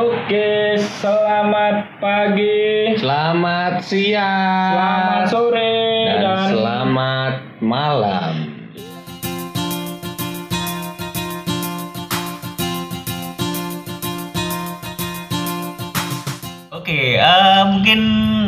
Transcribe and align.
Oke, 0.00 0.80
selamat 0.80 2.00
pagi, 2.00 2.96
Selamat 2.96 3.84
siang. 3.84 4.72
selamat 4.72 5.22
sore, 5.28 5.76
dan, 6.08 6.20
dan, 6.24 6.48
selamat 6.48 7.34
malam. 7.60 8.32
Oke, 16.72 17.20
eh, 17.20 17.62
mungkin 17.68 18.00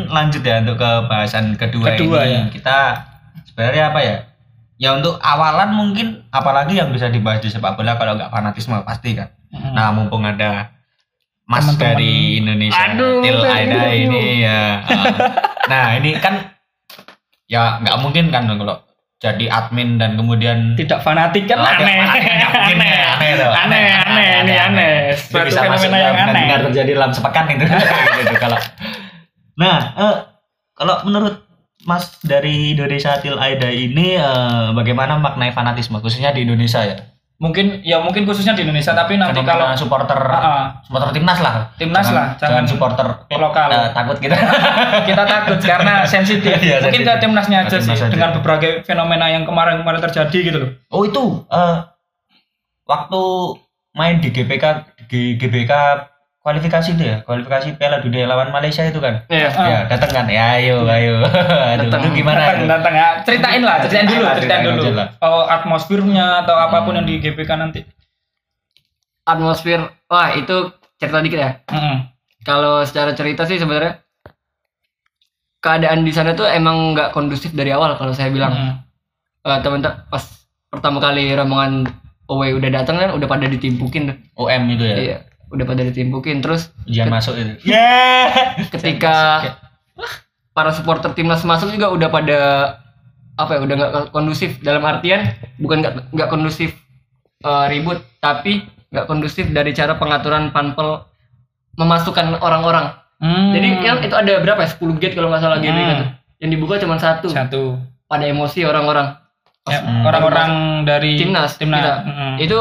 lanjut 0.08 0.40
ya 0.40 0.64
untuk 0.64 0.80
ke 0.80 0.90
bahasan 1.04 1.52
kedua, 1.60 1.92
Kedua, 1.92 2.24
ini. 2.24 2.32
ya. 2.32 2.42
Kita 2.48 2.78
sebenarnya 3.44 3.92
apa 3.92 4.00
ya? 4.00 4.16
Ya 4.80 4.96
untuk 4.96 5.20
awalan 5.20 5.68
mungkin 5.76 6.24
apalagi 6.32 6.80
yang 6.80 6.90
bisa 6.90 7.12
dibahas 7.12 7.44
di 7.44 7.52
sepak 7.52 7.76
bola 7.76 8.00
kalau 8.00 8.16
nggak 8.16 8.32
fanatisme 8.32 8.80
pasti 8.82 9.14
kan. 9.14 9.28
Mm. 9.52 9.76
Nah 9.76 9.92
mumpung 9.92 10.24
ada 10.24 10.72
Mas 11.44 11.66
Teman-teman. 11.66 11.82
dari 11.84 12.14
Indonesia 12.38 12.84
Aduh, 12.88 13.20
Til 13.20 13.38
Aida 13.42 13.82
ini 13.90 14.22
ya. 14.40 14.62
eh, 14.80 15.14
nah 15.70 15.86
ini 15.94 16.16
kan 16.16 16.54
ya 17.46 17.78
nggak 17.78 17.96
mungkin 17.98 18.28
kan 18.28 18.46
kalau 18.48 18.80
jadi 19.18 19.46
admin 19.46 19.96
dan 19.96 20.18
kemudian 20.18 20.74
tidak 20.74 20.98
fanatik 20.98 21.46
kan? 21.46 21.54
Oh, 21.56 21.62
tidak 21.62 21.78
aneh, 21.78 21.94
fanatik, 21.96 22.22
nggak 22.26 22.50
mungkin 22.50 22.76
aneh, 22.76 22.90
ya, 22.90 23.06
aneh. 23.08 23.30
tuh. 23.36 23.50
aneh, 23.54 23.84
aneh, 24.02 24.28
ini 24.42 24.54
aneh, 24.56 24.92
Itu 25.12 25.30
suatu 25.30 25.46
bisa 25.46 25.60
masuk 25.62 25.78
fenomena 25.84 25.98
yang 26.00 26.14
dalam 26.16 26.26
aneh. 26.26 26.42
benar 26.42 26.60
terjadi 26.66 26.90
dalam 26.92 27.12
sepekan 27.12 27.44
itu 27.48 27.64
gitu. 28.18 28.34
Kalau 28.36 28.58
nah 29.54 29.78
eh, 29.94 30.16
kalau 30.72 30.94
menurut 31.04 31.36
Mas 31.82 32.18
dari 32.20 32.72
Indonesia 32.72 33.18
Til 33.18 33.36
Aida 33.36 33.68
ini 33.68 34.14
eh, 34.14 34.66
bagaimana 34.72 35.18
maknai 35.18 35.50
fanatisme 35.50 35.98
khususnya 35.98 36.30
di 36.30 36.42
Indonesia 36.42 36.82
ya 36.82 36.96
Mungkin, 37.42 37.82
ya 37.82 37.98
mungkin 37.98 38.22
khususnya 38.22 38.54
di 38.54 38.62
Indonesia, 38.62 38.94
tapi 38.94 39.18
nanti 39.18 39.42
Fenomena 39.42 39.50
kalau 39.50 39.66
supporter 39.74 40.14
ah. 40.14 40.78
supporter 40.86 41.10
timnas 41.10 41.42
lah 41.42 41.74
Timnas 41.74 42.06
Jangan- 42.06 42.14
lah, 42.14 42.26
jangan, 42.38 42.50
jangan 42.54 42.64
supporter 42.70 43.06
lokal. 43.34 43.68
eh, 43.74 43.88
takut 43.90 44.16
kita 44.22 44.36
kita 45.10 45.22
takut 45.26 45.58
karena 45.58 45.94
sensitif. 46.14 46.54
Iya, 46.62 46.86
mungkin 46.86 47.02
ke 47.02 47.12
timnasnya 47.18 47.66
aja 47.66 47.82
sih, 47.82 47.90
timnas 47.90 48.06
aja. 48.06 48.14
dengan 48.14 48.30
berbagai 48.38 48.86
fenomena 48.86 49.26
yang 49.26 49.42
kemarin-kemarin 49.42 49.98
terjadi 49.98 50.38
gitu 50.38 50.58
loh. 50.62 50.70
oh 50.94 51.02
itu 51.02 51.22
eh, 51.50 51.76
waktu 52.86 53.22
main 53.92 54.22
di 54.22 54.30
GBK 54.30 54.64
di 55.10 55.34
GBK 55.34 55.72
kualifikasi 56.42 56.88
itu 56.92 57.02
ya 57.02 57.16
kualifikasi 57.22 57.78
Piala 57.78 58.02
Dunia 58.02 58.26
lawan 58.26 58.50
Malaysia 58.50 58.82
itu 58.82 58.98
kan 58.98 59.22
Iya. 59.26 59.48
Ya 59.48 59.78
datang 59.86 60.10
kan 60.12 60.26
ya 60.26 60.58
ayo 60.58 60.82
ayo 60.84 61.22
Aduh, 61.72 61.86
Datang. 61.86 62.10
gimana 62.10 62.38
datang, 62.42 62.66
datang 62.68 62.94
ya. 62.94 63.08
Ceritain 63.22 63.62
lah, 63.62 63.78
ceritain 63.80 64.06
dulu, 64.06 64.24
Ceritain 64.36 64.62
ceritain 64.62 64.64
dulu. 64.74 64.90
Oh, 65.20 65.46
atmosfernya 65.46 66.42
atau 66.42 66.54
apa 66.54 66.82
pun 66.82 66.92
Hmm. 66.92 66.98
yang 66.98 67.06
di 67.06 67.14
GBK 67.18 67.50
nanti. 67.54 67.80
Atmosfer, 69.22 69.78
wah 70.06 70.34
itu 70.34 70.56
cerita 70.98 71.18
dikit 71.18 71.38
ya. 71.38 71.50
Mm-mm. 71.68 72.10
Kalau 72.42 72.82
secara 72.82 73.14
cerita 73.14 73.46
sih 73.46 73.54
sebenarnya 73.54 74.02
keadaan 75.58 76.02
di 76.02 76.10
sana 76.10 76.34
tuh 76.34 76.44
emang 76.44 76.90
nggak 76.92 77.14
kondusif 77.14 77.54
dari 77.54 77.70
awal 77.70 77.94
kalau 77.94 78.10
saya 78.10 78.28
bilang. 78.28 78.50
Mm-mm. 78.50 78.74
Eh, 79.42 79.58
teman-teman 79.58 80.06
pas 80.06 80.22
pertama 80.68 80.98
kali 80.98 81.30
rombongan 81.30 81.86
away 82.26 82.50
udah 82.50 82.70
datang 82.72 82.94
kan 82.96 83.10
udah 83.12 83.26
pada 83.26 83.46
ditimpukin 83.46 84.10
tuh. 84.10 84.16
OM 84.36 84.62
itu 84.70 84.82
ya 84.82 84.96
Iya, 84.96 85.18
udah 85.52 85.64
pada 85.64 85.82
ditimpukin. 85.84 86.40
Terus 86.40 86.72
ujian 86.84 87.06
Ket- 87.06 87.14
masuk 87.14 87.34
itu. 87.36 87.52
Ya. 87.64 88.32
Ketika 88.68 89.16
para 90.50 90.70
supporter 90.70 91.12
timnas 91.12 91.40
masuk 91.42 91.68
juga 91.68 91.88
udah 91.88 92.08
pada 92.08 92.40
apa 93.34 93.56
ya 93.56 93.60
udah 93.60 93.74
nggak 93.74 93.92
kondusif. 94.10 94.60
Dalam 94.60 94.82
artian 94.82 95.28
bukan 95.56 95.80
nggak 95.80 95.94
nggak 96.10 96.28
kondusif 96.28 96.72
eh, 97.40 97.66
ribut 97.68 98.00
tapi 98.18 98.64
nggak 98.88 99.06
kondusif 99.06 99.48
dari 99.48 99.72
cara 99.72 99.96
pengaturan 99.96 100.50
panpel 100.50 101.04
memasukkan 101.74 102.36
orang-orang. 102.38 102.98
Hmm. 103.16 103.54
jadi 103.54 103.68
yang 103.80 103.98
itu 104.02 104.10
ada 104.12 104.42
berapa 104.42 104.58
ya? 104.58 104.68
10 104.68 104.98
gate 104.98 105.14
kalau 105.14 105.30
nggak 105.30 105.40
salah 105.40 105.56
Hmm. 105.56 105.64
gitu. 105.64 106.04
Yang 106.38 106.50
dibuka 106.52 106.74
cuma 106.76 106.98
satu. 106.98 107.30
Satu. 107.30 107.78
Pada 108.04 108.26
emosi 108.26 108.66
orang-orang. 108.66 109.14
Ya, 109.62 109.78
Hmm. 109.78 110.02
orang-orang 110.02 110.50
dari 110.82 111.14
timnas. 111.16 111.54
timnas. 111.54 111.78
Kita. 111.78 111.94
Mm-mm. 112.02 112.32
itu 112.36 112.58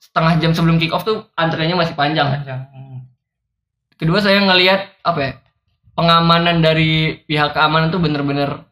setengah 0.00 0.40
jam 0.40 0.50
sebelum 0.56 0.80
kick 0.80 0.90
off 0.90 1.04
tuh 1.04 1.28
antriannya 1.36 1.76
masih 1.76 1.94
panjang 1.94 2.40
Panjang. 2.40 2.60
Mm. 2.72 2.98
kedua 4.00 4.18
saya 4.24 4.40
ngelihat 4.40 4.96
apa 5.04 5.20
ya 5.20 5.32
pengamanan 5.92 6.64
dari 6.64 7.20
pihak 7.28 7.52
keamanan 7.52 7.92
tuh 7.92 8.00
bener-bener 8.00 8.64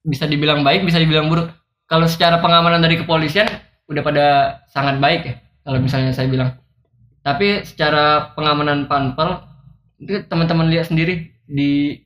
bisa 0.00 0.24
dibilang 0.24 0.64
baik 0.64 0.88
bisa 0.88 0.96
dibilang 0.96 1.28
buruk 1.28 1.52
kalau 1.84 2.08
secara 2.08 2.40
pengamanan 2.40 2.80
dari 2.80 2.96
kepolisian 2.96 3.46
udah 3.84 4.02
pada 4.02 4.26
sangat 4.72 4.96
baik 4.96 5.20
ya 5.28 5.34
kalau 5.60 5.78
misalnya 5.78 6.16
saya 6.16 6.32
bilang 6.32 6.56
tapi 7.20 7.60
secara 7.68 8.32
pengamanan 8.32 8.88
panpel 8.88 9.44
itu 10.00 10.24
teman-teman 10.24 10.72
lihat 10.72 10.88
sendiri 10.88 11.28
di 11.44 12.00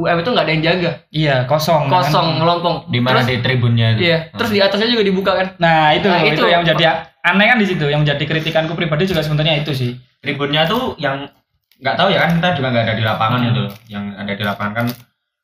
UM 0.00 0.24
itu 0.24 0.30
nggak 0.32 0.44
ada 0.48 0.52
yang 0.56 0.64
jaga 0.64 0.90
iya 1.12 1.36
kosong 1.44 1.92
kan? 1.92 2.00
kosong 2.00 2.40
melompong 2.40 2.88
di 2.88 3.00
mana 3.04 3.20
di 3.20 3.36
tribunnya 3.44 3.92
itu 3.92 4.08
iya 4.08 4.32
terus 4.32 4.48
di 4.48 4.64
atasnya 4.64 4.88
juga 4.88 5.04
dibuka 5.04 5.32
kan 5.36 5.46
nah 5.60 5.92
itu, 5.92 6.08
Nah, 6.08 6.24
itu 6.24 6.40
itu. 6.40 6.46
yang 6.48 6.64
jadi 6.64 7.09
aneh 7.22 7.46
kan 7.46 7.58
di 7.58 7.66
situ 7.66 7.84
yang 7.84 8.02
jadi 8.02 8.20
kritikanku 8.20 8.72
pribadi 8.72 9.04
juga 9.04 9.20
sebenarnya 9.20 9.60
itu 9.60 9.72
sih. 9.72 9.90
Tribunnya 10.18 10.64
tuh 10.64 10.96
yang 10.96 11.28
nggak 11.76 11.96
tahu 11.96 12.08
ya 12.10 12.24
kan 12.24 12.36
kita 12.36 12.48
juga 12.54 12.68
nggak 12.70 12.84
ada 12.84 12.94
di 12.94 13.04
lapangan 13.04 13.40
Hmm. 13.40 13.50
itu. 13.50 13.62
Yang 13.88 14.04
ada 14.16 14.32
di 14.32 14.44
lapangan 14.44 14.72
kan 14.74 14.86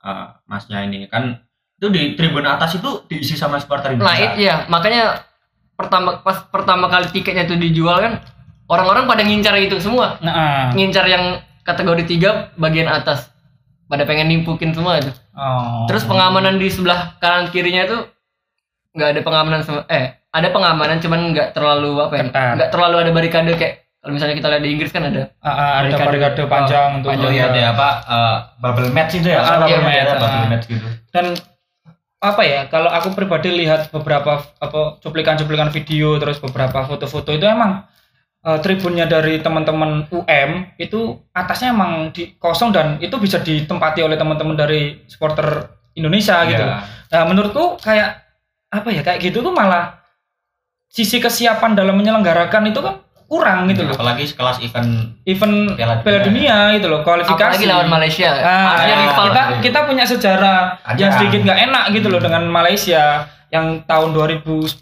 eh, 0.02 0.26
masnya 0.44 0.78
ini. 0.82 0.98
Kan 1.06 1.42
itu 1.76 1.86
di 1.88 2.02
tribun 2.14 2.44
atas 2.44 2.74
itu 2.74 3.04
diisi 3.06 3.34
sama 3.34 3.56
supporter 3.56 3.92
nah 3.92 4.08
Indonesia. 4.08 4.24
It- 4.32 4.38
iya. 4.38 4.56
Makanya 4.66 5.24
pertama 5.74 6.20
pas 6.20 6.44
pertama 6.48 6.88
kali 6.88 7.10
tiketnya 7.10 7.44
itu 7.44 7.56
dijual 7.56 8.00
kan 8.00 8.12
orang-orang 8.66 9.04
pada 9.04 9.20
ngincar 9.20 9.56
itu 9.56 9.76
semua. 9.76 10.16
Nah 10.20 10.72
ngincar 10.72 11.04
yang 11.04 11.40
kategori 11.62 12.02
3 12.06 12.56
bagian 12.56 12.88
atas. 12.88 13.28
Pada 13.86 14.02
pengen 14.02 14.26
nimpukin 14.26 14.74
semua 14.74 14.98
itu. 14.98 15.12
Oh. 15.36 15.84
terus 15.84 16.00
pengamanan 16.02 16.56
di 16.56 16.64
sebelah 16.66 17.20
kanan 17.20 17.52
kirinya 17.52 17.84
itu 17.84 17.98
nggak 18.96 19.08
ada 19.12 19.20
pengamanan 19.20 19.60
sama 19.60 19.84
eh 19.86 20.16
ada 20.32 20.48
pengamanan 20.48 20.96
cuman 20.98 21.20
nggak 21.30 21.48
terlalu 21.52 22.00
apa 22.00 22.14
ya 22.16 22.24
nggak 22.56 22.70
terlalu 22.72 22.96
ada 22.98 23.10
barikade 23.12 23.52
kayak 23.54 23.74
kalau 24.00 24.12
misalnya 24.14 24.34
kita 24.34 24.48
lihat 24.48 24.62
di 24.62 24.70
Inggris 24.70 24.90
kan 24.90 25.02
ada 25.04 25.22
Ah, 25.38 25.50
ah, 25.50 25.70
ada 25.82 25.96
barikade. 25.98 26.40
Oh, 26.40 26.48
panjang 26.48 26.90
untuk 26.96 27.10
oh 27.10 27.28
iya 27.28 27.50
ada 27.50 27.62
apa 27.70 27.88
eh, 28.06 28.36
bubble 28.56 28.90
match 28.90 29.12
itu 29.14 29.28
ya 29.28 29.40
Apa 29.40 29.62
bubble 29.62 29.76
namanya? 29.76 29.92
match, 29.92 30.06
Ada 30.06 30.20
bubble 30.22 30.48
match 30.48 30.64
gitu 30.66 30.86
dan 31.10 31.26
apa 32.16 32.42
ya 32.42 32.60
kalau 32.66 32.88
aku 32.88 33.12
pribadi 33.12 33.52
lihat 33.52 33.92
beberapa 33.92 34.40
apa 34.40 34.80
cuplikan-cuplikan 34.98 35.68
video 35.68 36.16
terus 36.16 36.40
beberapa 36.40 36.82
foto-foto 36.82 37.28
itu 37.28 37.44
emang 37.44 37.84
eh, 38.42 38.58
tribunnya 38.58 39.04
dari 39.04 39.38
teman-teman 39.38 40.08
UM 40.08 40.50
itu 40.76 41.00
atasnya 41.30 41.70
emang 41.70 42.08
di 42.10 42.34
kosong 42.36 42.72
dan 42.72 42.96
itu 42.98 43.18
bisa 43.18 43.38
ditempati 43.38 44.00
oleh 44.00 44.16
teman-teman 44.16 44.54
dari 44.54 45.04
supporter 45.06 45.66
Indonesia 45.92 46.40
gitu 46.44 46.60
Iya. 46.60 46.78
Nah, 47.06 47.22
menurutku 47.24 47.78
kayak 47.78 48.25
apa 48.68 48.88
ya 48.88 49.00
kayak 49.00 49.22
gitu 49.22 49.40
tuh 49.40 49.50
malah 49.50 50.02
sisi 50.86 51.18
kesiapan 51.18 51.74
dalam 51.74 51.94
menyelenggarakan 51.94 52.66
itu 52.66 52.80
kan 52.80 52.94
kurang 53.26 53.66
gitu 53.66 53.82
loh. 53.82 53.90
apalagi 53.92 54.22
sekelas 54.24 54.62
event 54.62 55.18
Event 55.24 55.74
Piala 55.74 55.98
Piala 55.98 56.22
Dunia 56.22 56.70
gitu 56.72 56.86
loh, 56.86 57.02
kualifikasi. 57.02 57.42
apalagi 57.42 57.66
lawan 57.66 57.90
Malaysia 57.90 58.30
Ah, 58.32 58.62
Maksudnya 58.70 58.86
ya, 58.88 59.02
rival 59.02 59.26
kita 59.26 59.42
kita 59.60 59.78
punya 59.82 60.04
sejarah 60.06 60.58
Ada. 60.80 60.94
yang 60.96 61.10
sedikit 61.12 61.40
nggak 61.42 61.60
enak 61.66 61.84
gitu 61.90 62.06
loh 62.06 62.20
dengan 62.20 62.46
Malaysia 62.46 63.26
yang 63.46 63.82
tahun 63.82 64.10
2010 64.10 64.74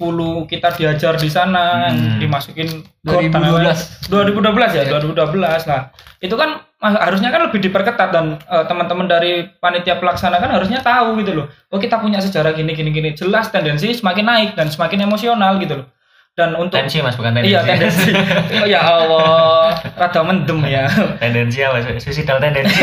kita 0.47 0.73
diajar 0.73 1.15
di 1.15 1.29
sana 1.29 1.93
Hmm. 1.93 2.17
dimasukin 2.17 2.85
2012. 3.05 4.09
2012 4.09 4.71
ya 4.73 4.83
Iya. 4.83 4.91
2012 4.91 5.69
nah 5.69 5.93
itu 6.19 6.33
kan 6.33 6.65
harusnya 6.81 7.29
kan 7.29 7.49
lebih 7.49 7.61
diperketat 7.61 8.09
dan 8.09 8.37
eh, 8.41 8.65
teman-teman 8.65 9.05
dari 9.05 9.49
panitia 9.57 9.97
pelaksana 9.97 10.37
kan 10.37 10.49
harusnya 10.49 10.81
tahu 10.81 11.21
gitu 11.21 11.33
loh 11.33 11.47
oh 11.69 11.77
kita 11.77 11.97
punya 11.97 12.21
sejarah 12.21 12.53
gini 12.53 12.73
gini 12.73 12.89
gini 12.89 13.13
jelas 13.13 13.49
tendensi 13.49 13.93
semakin 13.93 14.25
naik 14.25 14.51
dan 14.53 14.69
semakin 14.69 15.05
emosional 15.05 15.57
gitu 15.57 15.81
loh 15.81 15.87
dan 16.35 16.51
untuk 16.57 16.75
tensi 16.75 16.99
mas 16.99 17.15
bukan 17.15 17.31
tendensi 17.31 17.53
iya 17.53 17.63
tendensi 17.63 18.11
oh, 18.61 18.67
ya 18.67 18.81
Allah 18.81 19.77
rada 19.95 20.21
mendem 20.25 20.61
ya 20.67 20.89
tendensi 21.23 21.61
apa 21.61 21.79
suicidal 21.97 22.41
tendensi 22.41 22.81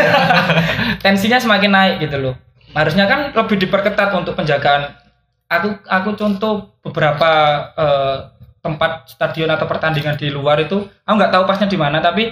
tensinya 1.03 1.37
semakin 1.37 1.71
naik 1.71 1.95
gitu 1.99 2.17
loh. 2.21 2.35
Harusnya 2.71 3.03
kan 3.03 3.35
lebih 3.35 3.59
diperketat 3.59 4.15
untuk 4.15 4.31
penjagaan. 4.31 4.95
Aku 5.51 5.83
aku 5.83 6.09
contoh 6.15 6.79
beberapa 6.79 7.31
eh, 7.75 8.17
tempat 8.61 9.11
stadion 9.11 9.51
atau 9.51 9.67
pertandingan 9.67 10.15
di 10.15 10.31
luar 10.31 10.63
itu, 10.63 10.79
aku 11.03 11.15
nggak 11.17 11.33
tahu 11.33 11.43
pasnya 11.43 11.67
di 11.67 11.75
mana, 11.75 11.99
tapi 11.99 12.31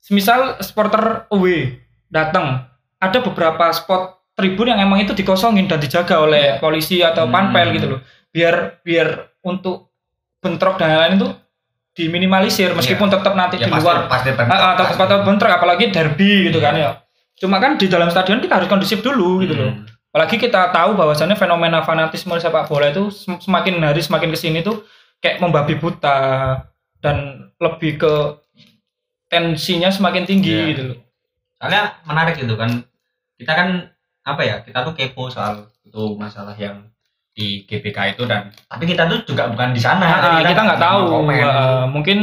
semisal 0.00 0.56
supporter 0.60 1.26
away 1.28 1.80
datang, 2.08 2.64
ada 2.96 3.18
beberapa 3.20 3.68
spot 3.74 4.32
tribun 4.34 4.70
yang 4.70 4.80
emang 4.80 5.02
itu 5.02 5.12
dikosongin 5.12 5.66
dan 5.66 5.78
dijaga 5.78 6.22
oleh 6.22 6.58
polisi 6.58 7.02
atau 7.02 7.26
panpel 7.28 7.70
Hmm. 7.70 7.76
gitu 7.76 7.86
loh. 7.86 8.00
Biar 8.30 8.80
biar 8.82 9.08
untuk 9.46 9.90
bentrok 10.40 10.76
dan 10.76 10.90
lain-lain 10.90 11.14
itu 11.18 11.28
diminimalisir 11.94 12.74
meskipun 12.74 13.06
tetap 13.06 13.38
nanti 13.38 13.54
ya 13.62 13.70
di 13.70 13.74
luar 13.74 14.10
pasti 14.10 14.34
pasti 14.34 14.50
Ah, 14.50 14.74
atau 14.74 14.86
atau 14.98 15.18
bentrok 15.22 15.50
apalagi 15.54 15.94
derby 15.94 16.50
gitu 16.50 16.58
kan 16.58 16.74
ya. 16.74 16.90
Cuma 17.38 17.62
kan 17.62 17.78
di 17.78 17.86
dalam 17.86 18.10
stadion 18.10 18.42
kita 18.42 18.58
harus 18.58 18.66
kondusif 18.66 18.98
dulu 18.98 19.42
gitu 19.46 19.54
loh. 19.54 19.70
Apalagi 20.14 20.38
kita 20.38 20.70
tahu 20.70 20.94
bahwasannya 20.94 21.34
fenomena 21.34 21.82
fanatisme 21.82 22.38
sepak 22.38 22.70
bola 22.70 22.86
itu 22.86 23.10
sem- 23.10 23.34
semakin 23.36 23.82
hari 23.82 23.98
semakin 23.98 24.30
ke 24.30 24.38
sini 24.38 24.62
tuh 24.62 24.86
kayak 25.18 25.42
membabi 25.42 25.74
buta 25.74 26.14
dan 27.02 27.16
lebih 27.58 27.98
ke 27.98 28.14
tensinya 29.26 29.90
semakin 29.90 30.22
tinggi 30.22 30.52
Iya. 30.52 30.66
gitu 30.70 30.82
loh. 30.86 30.98
soalnya 31.54 31.82
menarik 32.04 32.36
gitu 32.36 32.54
kan 32.54 32.68
kita 33.34 33.52
kan 33.52 33.68
apa 34.22 34.42
ya 34.42 34.60
kita 34.60 34.84
tuh 34.84 34.92
kepo 34.92 35.26
soal 35.26 35.72
itu 35.80 36.14
masalah 36.14 36.52
yang 36.54 36.86
di 37.32 37.64
GBK 37.64 38.14
itu 38.14 38.22
dan 38.24 38.52
tapi 38.64 38.84
kita 38.84 39.08
tuh 39.08 39.24
juga 39.24 39.48
bukan 39.48 39.72
di 39.72 39.80
sana 39.80 40.06
Nah, 40.22 40.44
kita 40.44 40.60
nggak 40.62 40.78
tahu. 40.78 41.02
Eh, 41.32 41.84
mungkin 41.88 42.18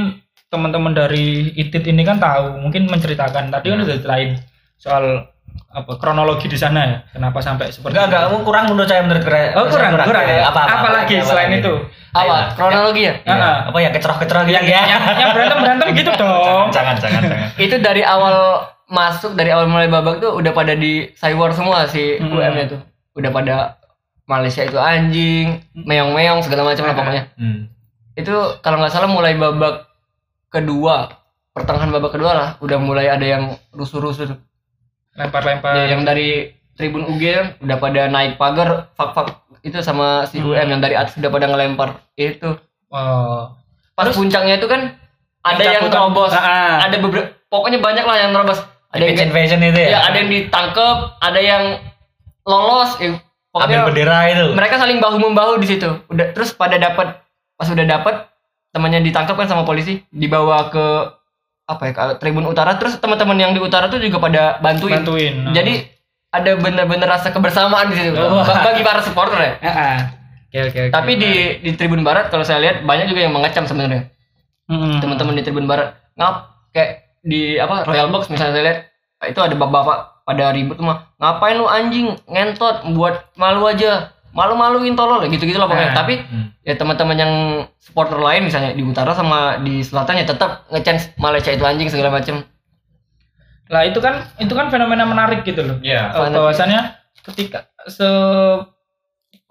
teman-teman 0.48 0.94
dari 0.94 1.52
ITIT 1.54 1.90
ini 1.90 2.04
kan 2.04 2.16
tahu, 2.16 2.60
mungkin 2.60 2.86
menceritakan. 2.86 3.50
Tadi 3.50 3.66
kan 3.66 3.78
udah 3.78 3.90
ceritain 3.90 4.32
soal 4.76 5.31
apa 5.68 5.92
kronologi 5.96 6.46
di 6.46 6.56
sana 6.56 6.80
ya, 6.84 6.98
kenapa 7.10 7.40
sampai 7.40 7.72
seperti 7.72 7.94
enggak 7.94 8.08
enggak 8.10 8.24
itu. 8.28 8.38
kurang 8.44 8.66
menurut 8.68 8.86
saya 8.86 9.02
menurut 9.02 9.24
keren 9.24 9.56
Oh 9.56 9.66
kurang, 9.66 9.92
kurang. 9.96 10.26
ya. 10.26 10.44
apa, 10.46 10.60
apa, 10.62 10.76
Apalagi 10.84 11.16
apa 11.16 11.26
selain 11.26 11.50
lagi? 11.50 11.60
itu. 11.60 11.74
Apa? 12.12 12.20
Ayo, 12.20 12.36
Kronologi 12.54 13.02
ya? 13.02 13.14
Iya, 13.18 13.34
Ah. 13.34 13.58
apa 13.72 13.78
ya 13.78 13.90
kecerah-kecerah 13.90 14.42
gitu 14.44 14.54
Yang, 14.54 14.66
ya 14.68 14.82
yang, 14.86 15.02
yang 15.16 15.30
berantem 15.32 15.58
berantem 15.58 15.88
gitu 15.94 16.12
dong. 16.14 16.66
jangan 16.70 16.96
jangan 16.98 17.22
jangan 17.24 17.50
Itu 17.56 17.76
dari 17.78 18.04
awal 18.04 18.36
masuk 18.86 19.32
dari 19.34 19.48
awal 19.50 19.66
mulai 19.66 19.88
babak 19.88 20.20
tuh 20.20 20.36
udah 20.36 20.52
pada 20.52 20.74
di 20.74 21.08
cywar 21.14 21.52
semua 21.52 21.88
si 21.88 22.18
Hmm. 22.18 22.32
UM 22.32 22.54
nya 22.54 22.66
tuh. 22.68 22.80
Udah 23.14 23.32
pada 23.32 23.56
Malaysia 24.26 24.62
itu 24.62 24.76
anjing, 24.76 25.60
meong-meong 25.74 26.40
segala 26.42 26.64
macam 26.66 26.84
lah 26.84 26.94
pokoknya. 26.94 27.24
Hmm. 27.34 27.72
Itu 28.12 28.36
kalau 28.60 28.76
nggak 28.78 28.92
salah 28.92 29.08
mulai 29.08 29.34
babak 29.34 29.88
kedua, 30.50 31.16
pertengahan 31.50 31.88
babak 31.90 32.12
kedua 32.12 32.32
lah, 32.32 32.50
udah 32.58 32.78
mulai 32.78 33.08
ada 33.08 33.24
yang 33.24 33.44
rusuh-rusuh 33.72 34.28
tuh. 34.28 34.40
Lempar-lempar. 35.16 35.76
Ya, 35.76 35.96
yang 35.96 36.08
dari 36.08 36.56
Tribun 36.80 37.04
UG 37.06 37.24
kan 37.36 37.48
udah 37.62 37.78
pada 37.78 38.02
naik 38.08 38.40
pagar, 38.40 38.90
fak-fak 38.96 39.44
itu 39.62 39.78
sama 39.84 40.26
si 40.26 40.42
Hmm. 40.42 40.50
UM 40.50 40.68
yang 40.78 40.82
dari 40.82 40.96
atas 40.98 41.14
udah 41.20 41.30
pada 41.30 41.46
ngelempar. 41.52 42.02
Itu. 42.18 42.58
Oh. 42.90 43.54
Pas 43.94 44.10
Terus? 44.10 44.18
puncaknya 44.18 44.58
itu 44.58 44.66
kan 44.66 44.98
ada 45.46 45.62
yang 45.62 45.86
terobos. 45.92 46.32
Ah, 46.34 46.42
ah. 46.42 46.74
Ada 46.90 46.98
beberapa 46.98 47.30
pokoknya 47.52 47.80
banyak 47.84 48.06
lah 48.08 48.18
yang 48.18 48.32
terobos. 48.34 48.60
Ada 48.92 49.04
yang 49.08 49.32
invasion 49.32 49.62
itu 49.64 49.80
ya 49.80 49.90
ya, 49.96 50.00
ada 50.12 50.16
yang 50.20 50.30
ditangkep, 50.32 50.98
ada 51.24 51.40
yang 51.40 51.64
lolos. 52.44 52.92
Ya, 53.00 53.16
ambil 53.16 53.22
pokoknya 53.52 53.80
bendera 53.88 54.18
itu 54.32 54.46
mereka 54.56 54.76
saling 54.80 55.00
bahu 55.00 55.16
membahu 55.20 55.60
di 55.60 55.68
situ. 55.70 55.90
Udah 56.12 56.32
terus 56.36 56.52
pada 56.56 56.76
dapat 56.80 57.20
pas 57.56 57.68
udah 57.70 57.86
dapat 57.86 58.28
temannya 58.72 59.04
ditangkap 59.04 59.36
kan 59.36 59.48
sama 59.48 59.64
polisi, 59.68 60.02
dibawa 60.12 60.72
ke 60.72 60.86
apa 61.72 61.82
ya 61.88 61.92
ke 61.92 62.04
Tribun 62.20 62.44
Utara. 62.44 62.76
Terus 62.76 63.00
teman-teman 63.00 63.36
yang 63.36 63.52
di 63.52 63.62
utara 63.64 63.88
tuh 63.88 63.98
juga 63.98 64.20
pada 64.20 64.60
bantuin. 64.60 65.00
bantuin. 65.00 65.34
Nah. 65.48 65.54
Jadi 65.56 65.88
ada 66.32 66.52
bener-bener 66.56 67.08
rasa 67.08 67.32
kebersamaan 67.32 67.88
di 67.88 67.96
situ 67.96 68.12
Oh. 68.14 68.44
Ba- 68.44 68.64
bagi 68.68 68.84
para 68.84 69.00
supporter 69.00 69.40
ya. 69.40 69.54
Ah, 69.64 69.72
ah. 69.72 69.98
Oke, 70.48 70.60
oke, 70.68 70.80
oke. 70.84 70.92
Tapi 70.92 71.12
di 71.16 71.32
di 71.64 71.72
Tribun 71.74 72.04
Barat 72.04 72.28
kalau 72.28 72.44
saya 72.44 72.60
lihat 72.60 72.84
banyak 72.84 73.08
juga 73.08 73.24
yang 73.24 73.32
mengecam 73.32 73.64
sebenarnya. 73.64 74.12
Mm-mm. 74.68 75.00
Teman-teman 75.00 75.36
di 75.36 75.44
Tribun 75.44 75.64
Barat 75.64 75.96
ngap 76.16 76.36
kayak 76.72 76.92
di 77.22 77.56
apa 77.56 77.84
Royal 77.84 78.12
Box 78.12 78.28
misalnya 78.28 78.54
saya 78.54 78.64
lihat 78.64 78.80
itu 79.22 79.40
ada 79.40 79.54
bapak-bapak 79.54 80.00
pada 80.24 80.50
ribut 80.50 80.76
tuh 80.76 80.84
mah 80.84 81.14
ngapain 81.18 81.54
lu 81.54 81.66
anjing 81.66 82.18
ngentot 82.26 82.84
buat 82.92 83.32
malu 83.36 83.64
aja 83.64 84.10
malu-maluin 84.32 84.96
tolol 84.96 85.28
gitu-gitu 85.28 85.60
lah 85.60 85.68
pokoknya. 85.68 85.92
Nah. 85.92 85.98
Tapi 85.98 86.14
Hmm. 86.24 86.48
ya 86.64 86.74
teman-teman 86.76 87.18
yang 87.18 87.34
supporter 87.78 88.16
lain 88.18 88.48
misalnya 88.48 88.72
di 88.72 88.82
utara 88.82 89.12
sama 89.12 89.60
di 89.60 89.82
selatan 89.82 90.20
ya 90.20 90.26
tetap 90.26 90.66
ngechance 90.70 91.12
Malaysia 91.16 91.52
itu 91.52 91.64
anjing 91.64 91.92
segala 91.92 92.10
macam. 92.10 92.44
Lah 93.68 93.88
itu 93.88 94.00
kan 94.00 94.28
itu 94.38 94.52
kan 94.52 94.68
fenomena 94.68 95.04
menarik 95.04 95.44
gitu 95.44 95.64
loh. 95.64 95.78
Iya. 95.80 96.12
Eh, 96.12 96.30
bahwasannya 96.32 96.82
ketika 97.24 97.68
se 97.88 98.08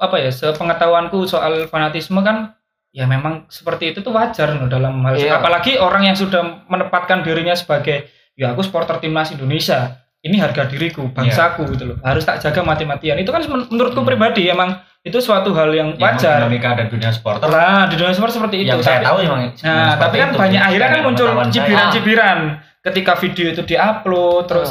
apa 0.01 0.17
ya 0.17 0.33
sepengetahuanku 0.33 1.29
soal 1.29 1.69
fanatisme 1.69 2.25
kan 2.25 2.57
ya 2.91 3.05
memang 3.05 3.47
seperti 3.47 3.93
itu 3.93 4.01
tuh 4.01 4.11
wajar 4.11 4.57
loh 4.57 4.67
dalam 4.67 5.05
hal 5.05 5.15
Iya. 5.15 5.39
apalagi 5.39 5.77
orang 5.77 6.09
yang 6.09 6.17
sudah 6.17 6.65
menempatkan 6.67 7.21
dirinya 7.23 7.53
sebagai 7.55 8.09
ya 8.35 8.51
aku 8.51 8.65
supporter 8.65 8.97
timnas 8.99 9.31
Indonesia 9.31 10.01
ini 10.21 10.37
harga 10.37 10.69
diriku 10.69 11.09
bangsaku 11.09 11.65
gitu 11.73 11.85
loh. 11.89 11.97
Harus 12.01 12.23
tak 12.23 12.39
jaga 12.39 12.61
mati-matian. 12.61 13.17
Itu 13.17 13.31
kan 13.31 13.41
men- 13.43 13.69
menurutku 13.69 14.01
Hmm. 14.01 14.09
pribadi 14.09 14.47
emang 14.47 14.77
itu 15.01 15.17
suatu 15.17 15.49
hal 15.51 15.73
yang 15.73 15.97
Ya, 15.97 16.13
wajar. 16.13 16.45
dinamika 16.45 16.77
dan 16.77 16.87
dunia 16.87 17.09
supporter 17.09 17.49
lah 17.49 17.89
di 17.89 17.97
dunia 17.97 18.13
sport 18.13 18.29
seperti 18.31 18.57
itu. 18.61 18.69
Yang 18.69 18.85
saya 18.85 19.01
Tapi- 19.01 19.07
tahu 19.09 19.17
emang 19.25 19.41
Nah, 19.57 19.93
tapi 19.97 20.17
kan 20.19 20.31
banyak 20.35 20.61
akhirnya 20.61 20.89
kan 20.91 21.01
muncul 21.03 21.29
cibiran-cibiran 21.49 22.39
ketika 22.81 23.13
video 23.17 23.47
itu 23.49 23.63
diupload 23.65 24.45
terus 24.47 24.71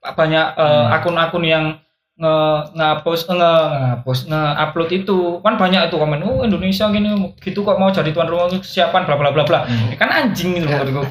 banyak 0.00 0.46
eh, 0.54 0.62
Hmm. 0.62 0.94
akun-akun 0.94 1.42
yang 1.42 1.64
nge 2.14 2.36
ngapus 2.78 3.26
nge 3.26 3.52
ngapus 3.74 4.18
nge-upload 4.30 4.90
itu. 4.94 5.18
Kan 5.42 5.58
banyak 5.58 5.90
itu 5.90 5.96
komen 5.96 6.22
oh 6.22 6.46
Indonesia 6.46 6.86
gini 6.88 7.10
gitu 7.36 7.66
kok 7.66 7.74
mau 7.74 7.90
jadi 7.90 8.14
tuan 8.14 8.30
rumah 8.30 8.46
kesiapan 8.46 9.02
bla 9.02 9.18
bla 9.18 9.34
bla 9.34 9.42
bla. 9.42 9.66
Hmm. 9.66 9.90
Ya 9.90 9.96
kan 9.98 10.10
anjing 10.12 10.54
gitu 10.54 10.70
menurutku 10.70 11.02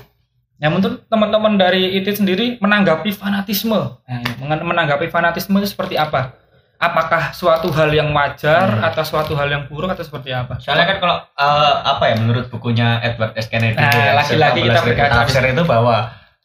ya 0.55 0.67
menurut 0.67 1.05
teman-teman 1.05 1.53
dari 1.55 1.93
itu 1.93 2.09
sendiri 2.09 2.57
menanggapi 2.57 3.09
fanatisme 3.11 3.73
nah, 3.99 4.19
mengen- 4.37 4.63
menanggapi 4.63 5.07
fanatisme 5.07 5.55
itu 5.55 5.67
seperti 5.67 5.95
apa 5.95 6.37
apakah 6.75 7.31
suatu 7.31 7.69
hal 7.69 7.89
yang 7.89 8.11
wajar 8.11 8.67
Hmm. 8.69 8.83
atau 8.83 9.01
suatu 9.01 9.33
hal 9.33 9.47
yang 9.47 9.63
buruk 9.65 9.87
atau 9.89 10.01
seperti 10.01 10.29
apa 10.29 10.59
Soalnya 10.59 10.83
kan 10.85 10.97
kalau 10.99 11.15
eh, 11.33 11.75
apa 11.81 12.03
ya 12.05 12.15
menurut 12.17 12.45
bukunya 12.47 12.99
Edward 13.01 13.33
S. 13.33 13.47
Kennedy 13.47 13.75
Nah, 13.75 13.87
itu 13.87 13.97
ya, 13.97 14.11
lagi-lagi 14.13 14.59
kita 14.61 14.73
14 14.75 14.87
berkaca. 14.89 15.15
tafsir 15.17 15.43
itu 15.47 15.63
bahwa 15.63 15.95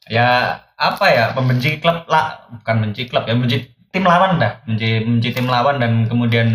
ya 0.06 0.28
apa 0.72 1.04
ya 1.06 1.24
membenci 1.32 1.76
klub 1.76 2.06
lah 2.06 2.24
bukan 2.52 2.76
benci 2.80 3.02
klub 3.04 3.24
ya 3.24 3.34
benci 3.34 3.56
tim 3.88 4.02
lawan 4.02 4.38
dah 4.38 4.62
benci 4.62 5.02
benci 5.02 5.28
tim 5.32 5.46
lawan 5.46 5.76
dan 5.76 6.06
kemudian 6.06 6.54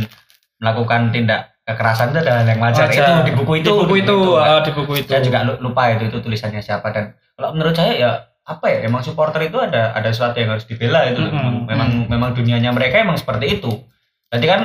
melakukan 0.57 1.11
tindak 1.11 1.51
kekerasan 1.61 2.11
itu 2.11 2.19
adalah 2.19 2.43
yang 2.45 2.59
wajar. 2.61 2.87
Wajar. 2.87 3.03
itu 3.03 3.13
di 3.21 3.33
buku 3.33 3.53
itu 3.57 3.63
di 3.65 3.75
buku 3.77 3.95
itu, 3.97 4.17
Kan. 4.33 4.47
eh, 4.49 4.61
di 4.61 4.71
buku 4.73 4.93
itu 4.97 5.09
saya 5.09 5.21
juga 5.21 5.39
lu- 5.43 5.59
lupa 5.61 5.81
itu 5.89 6.03
itu 6.05 6.17
tulisannya 6.17 6.59
siapa 6.59 6.87
dan 6.89 7.15
kalau 7.33 7.49
menurut 7.57 7.75
saya 7.75 7.93
ya 7.97 8.11
apa 8.43 8.65
ya 8.67 8.83
emang 8.83 8.99
supporter 8.99 9.47
itu 9.47 9.55
ada 9.55 9.95
ada 9.95 10.11
sesuatu 10.11 10.35
yang 10.35 10.51
harus 10.51 10.67
dibela 10.67 11.07
itu 11.07 11.23
Mm-mm. 11.23 11.31
memang 11.31 11.53
memang 11.65 11.89
memang 12.11 12.29
dunianya 12.35 12.75
mereka 12.75 12.99
emang 12.99 13.15
seperti 13.15 13.59
itu. 13.59 13.71
Berarti 14.27 14.47
kan 14.49 14.61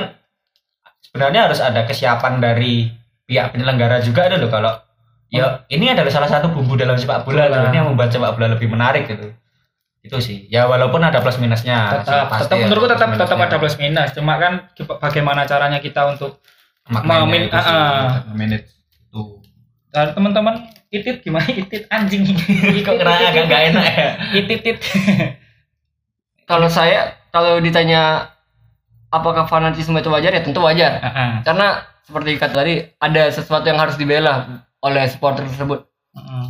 sebenarnya 0.99 1.47
harus 1.47 1.59
ada 1.63 1.87
kesiapan 1.87 2.43
dari 2.43 2.91
pihak 3.23 3.55
penyelenggara 3.55 4.03
juga 4.03 4.27
itu 4.27 4.37
loh. 4.41 4.51
Kalau 4.51 4.73
ya 5.31 5.63
ini 5.71 5.95
adalah 5.95 6.11
salah 6.11 6.29
satu 6.29 6.51
bumbu 6.51 6.75
dalam 6.75 6.99
sepak 6.99 7.23
bola 7.23 7.47
ini 7.47 7.77
yang 7.79 7.87
membuat 7.93 8.11
sepak 8.11 8.35
bola 8.35 8.51
lebih 8.51 8.67
menarik 8.67 9.07
gitu. 9.07 9.31
Itu 10.03 10.19
sih. 10.19 10.47
Ya 10.51 10.67
walaupun 10.67 10.99
ada 10.99 11.23
plus 11.23 11.39
minusnya 11.39 12.03
tetap 12.03 12.27
pasti 12.31 12.43
tetap 12.51 12.57
ya, 12.59 12.63
menurutku 12.67 12.87
tetap 12.91 13.07
tetap 13.15 13.35
minusnya. 13.35 13.47
ada 13.47 13.57
plus 13.57 13.75
minus. 13.79 14.09
Cuma 14.11 14.33
kan 14.37 14.53
bagaimana 14.99 15.47
caranya 15.47 15.79
kita 15.79 16.03
untuk 16.17 16.43
Maknanya 16.89 17.21
Mamin- 17.21 17.45
itu 17.45 17.53
sih, 17.53 17.69
ah, 17.69 18.25
ah. 18.25 18.33
manage 18.33 18.69
teman-teman 19.93 20.65
itit 20.89 21.21
gimana 21.21 21.49
itit 21.61 21.85
anjing 21.89 22.25
kok 22.81 22.95
kena 22.97 23.13
agak 23.13 23.45
gak 23.45 23.61
enak 23.73 23.85
ya 23.85 24.09
itit 24.37 24.61
itit 24.65 24.77
Kalau 26.49 26.65
saya 26.65 27.13
kalau 27.29 27.61
ditanya 27.61 28.33
apakah 29.13 29.45
fanatisme 29.45 29.93
itu 30.01 30.09
wajar 30.09 30.33
ya 30.33 30.41
tentu 30.41 30.65
wajar. 30.65 30.97
Heeh. 30.97 31.31
Karena 31.45 31.85
seperti 32.01 32.41
kata 32.41 32.65
tadi 32.65 32.73
ada 32.97 33.29
sesuatu 33.29 33.69
yang 33.69 33.77
harus 33.77 34.01
dibela 34.01 34.65
oleh 34.81 35.05
supporter 35.05 35.45
tersebut. 35.45 35.85
Heeh. 36.17 36.45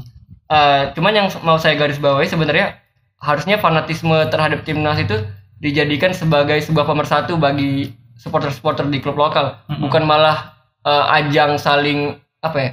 Eh, 0.50 0.84
cuman 0.96 1.14
yang 1.14 1.28
mau 1.44 1.60
saya 1.60 1.76
garis 1.76 2.00
bawahi 2.00 2.32
sebenarnya 2.32 2.80
harusnya 3.20 3.60
fanatisme 3.60 4.16
terhadap 4.32 4.64
timnas 4.64 5.04
itu 5.04 5.20
dijadikan 5.60 6.16
sebagai 6.16 6.64
sebuah 6.64 6.88
pemersatu 6.88 7.36
bagi 7.36 7.92
supporter-supporter 8.16 8.88
di 8.88 9.04
klub 9.04 9.20
lokal, 9.20 9.60
Mm-mm. 9.68 9.84
bukan 9.84 10.08
malah 10.08 10.56
eh, 10.88 11.16
ajang 11.20 11.60
saling 11.60 12.16
apa 12.40 12.58
ya? 12.58 12.70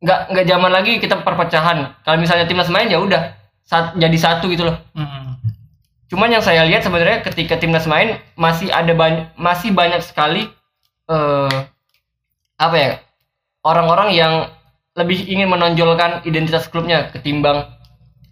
Nggak 0.00 0.20
nggak 0.28 0.46
zaman 0.46 0.70
lagi 0.70 0.92
kita 0.96 1.20
perpecahan. 1.20 1.92
Kalau 2.00 2.16
misalnya 2.16 2.44
timnas 2.44 2.68
main 2.68 2.88
ya 2.88 2.96
udah 2.96 3.36
sat- 3.60 3.94
jadi 3.94 4.16
satu 4.16 4.48
gitu 4.48 4.64
loh. 4.64 4.76
Heeh. 4.92 5.24
Cuman 6.06 6.26
yang 6.28 6.40
saya 6.40 6.64
lihat 6.64 6.80
sebenarnya 6.80 7.22
ketika 7.22 7.54
timnas 7.54 7.84
main 7.84 8.18
masih 8.34 8.68
ada 8.68 8.90
banyak 8.90 9.30
masih 9.34 9.70
banyak 9.70 10.00
sekali 10.00 10.48
eh 11.06 11.56
apa 12.56 12.76
ya 12.76 12.90
orang-orang 13.60 14.10
yang 14.10 14.34
lebih 14.92 15.22
ingin 15.24 15.46
menonjolkan 15.46 16.22
identitas 16.22 16.66
klubnya 16.66 17.08
ketimbang 17.08 17.76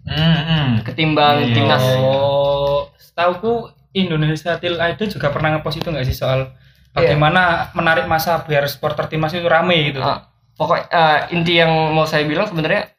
Hmm, 0.04 0.16
hmm. 0.40 0.68
ketimbang 0.82 1.42
Iya. 1.42 1.54
timnas. 1.54 1.84
oh 1.98 2.88
setauku 2.94 3.68
Indonesia 3.92 4.56
Til 4.56 4.76
Aida 4.76 5.04
juga 5.04 5.28
pernah 5.28 5.52
ngepost 5.52 5.78
itu 5.78 5.88
nggak 5.88 6.02
sih 6.02 6.14
soal 6.14 6.54
bagaimana 6.90 7.42
menarik 7.72 8.04
masa 8.04 8.40
biar 8.40 8.64
supporter 8.64 9.04
timnas 9.06 9.32
itu 9.32 9.44
rame 9.44 9.76
gitu 9.86 10.00
Ah, 10.00 10.27
pokok 10.58 10.90
eh, 10.90 11.18
inti 11.32 11.56
yang 11.56 11.70
mau 11.94 12.02
saya 12.04 12.26
bilang 12.26 12.50
sebenarnya 12.50 12.90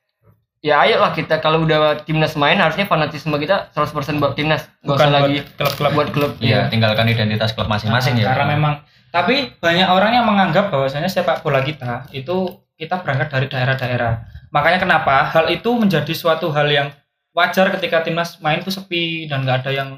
ya 0.60 0.84
ayolah 0.84 1.12
kita 1.12 1.40
kalau 1.40 1.64
udah 1.64 2.04
timnas 2.04 2.36
main 2.36 2.56
harusnya 2.56 2.84
fanatisme 2.84 3.32
kita 3.36 3.72
100% 3.76 4.20
buat 4.20 4.36
timnas 4.36 4.68
nggak 4.80 4.88
bukan 4.88 5.08
usah 5.08 5.12
buat 5.12 5.28
lagi 5.28 5.38
klub-klub 5.56 5.92
buat 5.96 6.10
klub 6.12 6.32
Iya, 6.40 6.68
tinggalkan 6.68 7.08
identitas 7.08 7.52
klub 7.52 7.68
masing-masing 7.68 8.20
Nah, 8.20 8.24
ya. 8.24 8.28
Karena 8.32 8.46
memang 8.56 8.74
tapi 9.10 9.56
banyak 9.58 9.88
orang 9.90 10.12
yang 10.20 10.26
menganggap 10.28 10.70
bahwasanya 10.70 11.08
sepak 11.08 11.42
bola 11.42 11.64
kita 11.64 12.08
itu 12.12 12.60
kita 12.76 13.00
berangkat 13.04 13.28
dari 13.32 13.48
daerah-daerah. 13.52 14.14
Makanya 14.52 14.80
kenapa 14.80 15.28
hal 15.32 15.52
itu 15.52 15.68
menjadi 15.76 16.14
suatu 16.16 16.52
hal 16.52 16.68
yang 16.72 16.88
wajar 17.36 17.72
ketika 17.76 18.04
timnas 18.04 18.40
main 18.40 18.64
tuh 18.64 18.72
sepi 18.72 19.28
dan 19.28 19.44
nggak 19.44 19.64
ada 19.68 19.72
yang 19.74 19.90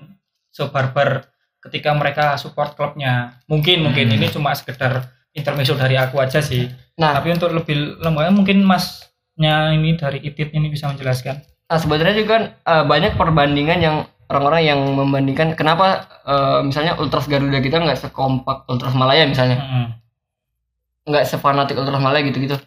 sebarbar 0.49 1.25
ketika 1.61 1.93
mereka 1.93 2.37
support 2.37 2.73
klubnya. 2.73 3.37
Mungkin 3.45 3.85
mungkin 3.85 4.09
Hmm. 4.09 4.15
ini 4.17 4.27
cuma 4.29 4.53
sekedar 4.53 5.09
intermezzo 5.31 5.77
dari 5.77 5.95
aku 5.97 6.17
aja 6.17 6.41
sih. 6.41 6.69
Nah, 6.99 7.15
Tapi 7.15 7.31
untuk 7.31 7.51
lebih 7.51 7.97
lembaga 7.99 8.29
mungkin 8.29 8.61
masnya 8.63 9.71
ini 9.71 9.95
dari 9.95 10.19
Itit 10.21 10.51
ini 10.51 10.67
bisa 10.67 10.89
menjelaskan. 10.89 11.39
ah, 11.67 11.79
sebenarnya 11.79 12.15
juga 12.19 12.29
kan 12.35 12.43
eh, 12.51 12.83
banyak 12.83 13.15
perbandingan 13.15 13.79
yang 13.79 13.95
orang-orang 14.27 14.63
yang 14.63 14.79
membandingkan 14.91 15.55
kenapa 15.55 16.03
eh, 16.27 16.59
misalnya 16.61 16.99
Ultras 16.99 17.31
Garuda 17.31 17.59
kita 17.59 17.79
nggak 17.79 17.95
sekompak 17.97 18.67
Ultras 18.67 18.91
Malaya 18.91 19.23
misalnya 19.23 19.55
Mm-mm. 19.63 19.85
nggak 21.07 21.25
sefanatik 21.25 21.79
Ultras 21.79 22.03
Malaya 22.03 22.27
gitu-gitu. 22.27 22.59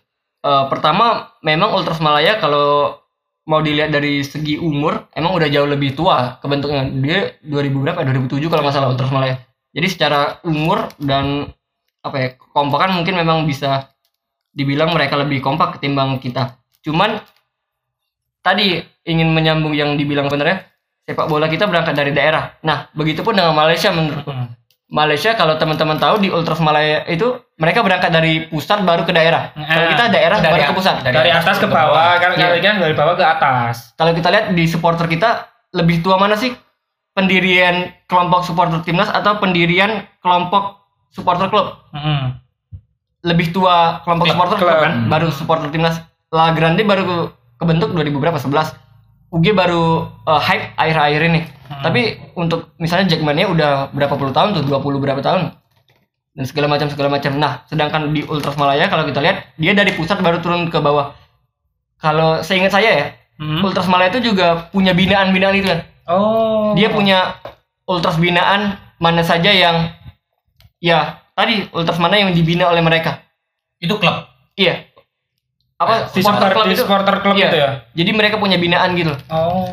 Eh, 0.44 0.64
pertama 0.72 1.36
memang 1.40 1.76
Ultras 1.76 2.00
Malaya 2.00 2.36
kalau 2.36 2.96
mau 3.44 3.60
dilihat 3.60 3.92
dari 3.92 4.24
segi 4.24 4.56
umur 4.56 5.04
emang 5.12 5.36
udah 5.36 5.48
jauh 5.52 5.68
lebih 5.68 5.92
tua 5.92 6.40
kebentuknya 6.40 6.88
dia 6.96 7.18
2000 7.44 7.76
berapa 7.76 8.00
2007 8.00 8.48
kalau 8.48 8.64
nggak 8.64 8.72
salah 8.72 8.88
Ultras 8.88 9.12
Malaya 9.12 9.36
jadi 9.76 9.84
secara 9.84 10.20
umur 10.48 10.88
dan 10.96 11.52
apa 12.00 12.16
ya 12.16 12.28
kompakan 12.56 12.96
mungkin 12.96 13.20
memang 13.20 13.44
bisa 13.44 13.92
dibilang 14.54 14.90
mereka 14.90 15.18
lebih 15.18 15.38
kompak 15.38 15.76
ketimbang 15.76 16.16
kita 16.16 16.54
cuman 16.80 17.18
tadi 18.40 18.78
ingin 19.04 19.30
menyambung 19.30 19.72
yang 19.72 19.94
dibilang 19.94 20.28
bener 20.28 20.46
ya 20.46 20.56
sepak 21.04 21.26
bola 21.26 21.46
kita 21.46 21.66
berangkat 21.66 21.92
dari 21.92 22.10
daerah 22.10 22.56
nah 22.60 22.88
begitupun 22.92 23.34
dengan 23.34 23.52
Malaysia 23.52 23.90
menurutku 23.90 24.30
Mm-mm. 24.30 24.48
Malaysia 24.84 25.34
kalau 25.34 25.56
teman-teman 25.56 25.96
tahu 25.96 26.20
di 26.20 26.28
Ultras 26.28 26.60
Malaya 26.60 27.02
itu 27.04 27.26
mereka 27.56 27.82
berangkat 27.82 28.12
dari 28.12 28.46
pusat 28.46 28.84
baru 28.84 29.02
ke 29.02 29.10
daerah. 29.10 29.50
Kalau 29.50 29.64
Ah, 29.80 29.90
kita 29.90 30.04
daerah 30.06 30.38
dari 30.38 30.54
baru 30.54 30.70
ke 30.70 30.76
pusat. 30.76 30.96
dari 31.02 31.14
dari 31.16 31.30
atas 31.32 31.56
ke 31.56 31.66
bawah 31.66 32.14
kan 32.20 32.30
Iya. 32.30 32.46
kalau 32.46 32.58
kan 32.60 32.74
dari 32.78 32.94
bawah 32.94 33.14
ke 33.16 33.24
atas 33.24 33.90
Kalau 33.96 34.12
kita 34.12 34.28
lihat 34.30 34.46
di 34.52 34.64
supporter 34.68 35.08
kita 35.08 35.50
lebih 35.72 35.98
tua 35.98 36.14
mana 36.14 36.36
sih 36.36 36.52
pendirian 37.10 37.90
kelompok 38.06 38.44
supporter 38.44 38.78
timnas 38.82 39.08
atau 39.08 39.40
pendirian 39.40 40.04
kelompok 40.20 40.84
supporter 41.10 41.48
klub? 41.48 41.74
Mm-mm. 41.90 42.43
Lebih 43.24 43.56
tua 43.56 44.04
kelompok 44.04 44.28
Klub, 44.28 44.36
supporter 44.36 44.56
klub 44.60 44.76
kan, 44.84 44.92
baru 45.08 45.28
supporter 45.32 45.68
timnas. 45.72 45.96
La 46.28 46.52
Grande 46.52 46.84
baru 46.84 47.02
ke- 47.08 47.30
kebentuk 47.56 47.96
2000 47.96 48.20
berapa? 48.20 48.36
11. 48.36 48.76
UG 49.32 49.46
baru 49.56 50.06
uh, 50.28 50.38
hype 50.38 50.76
akhir-akhir 50.76 51.22
ini. 51.26 51.40
Hmm. 51.42 51.82
Tapi 51.82 52.00
untuk 52.36 52.76
misalnya 52.76 53.08
Jackmania 53.10 53.48
udah 53.48 53.90
berapa 53.90 54.14
puluh 54.14 54.30
tahun 54.30 54.54
tuh, 54.54 54.62
20 54.68 55.00
berapa 55.00 55.18
tahun. 55.18 55.56
Dan 56.34 56.44
segala 56.44 56.66
macam 56.68 56.86
segala 56.90 57.08
macam. 57.08 57.32
Nah, 57.34 57.64
sedangkan 57.66 58.12
di 58.12 58.22
Ultras 58.26 58.54
Malaya 58.54 58.86
kalau 58.86 59.06
kita 59.06 59.22
lihat 59.22 59.54
dia 59.56 59.72
dari 59.72 59.94
pusat 59.94 60.20
baru 60.20 60.38
turun 60.38 60.68
ke 60.68 60.78
bawah. 60.78 61.14
Kalau 61.98 62.42
seingat 62.44 62.74
saya 62.74 62.90
ya, 62.92 63.06
Mm. 63.34 63.66
Ultras 63.66 63.90
Malaya 63.90 64.14
itu 64.14 64.30
juga 64.30 64.70
punya 64.70 64.94
binaan-binaan 64.94 65.58
itu 65.58 65.66
kan. 65.66 65.82
oh 66.06 66.70
Dia 66.78 66.86
punya 66.86 67.34
Ultras 67.82 68.14
binaan 68.14 68.78
mana 69.02 69.26
saja 69.26 69.50
yang 69.50 69.90
ya 70.78 71.18
tadi 71.34 71.66
Ultras 71.70 71.98
mana 71.98 72.16
yang 72.16 72.30
dibina 72.30 72.70
oleh 72.70 72.80
mereka. 72.80 73.22
Itu 73.76 73.98
klub. 73.98 74.24
Iya. 74.54 74.86
Apa 75.74 76.08
di 76.08 76.22
supporter, 76.22 76.64
di 76.70 76.76
supporter 76.78 77.14
klub 77.18 77.34
Iya. 77.34 77.48
itu 77.50 77.58
ya 77.58 77.70
Jadi 77.92 78.10
mereka 78.14 78.38
punya 78.38 78.54
binaan 78.56 78.94
gitu. 78.94 79.10
oh 79.28 79.66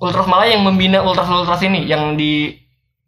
Ultras 0.00 0.28
Malaya 0.28 0.52
yang 0.52 0.64
membina 0.64 1.00
Ultras 1.00 1.28
Ultras 1.28 1.60
ini 1.60 1.84
yang 1.84 2.16
di 2.16 2.56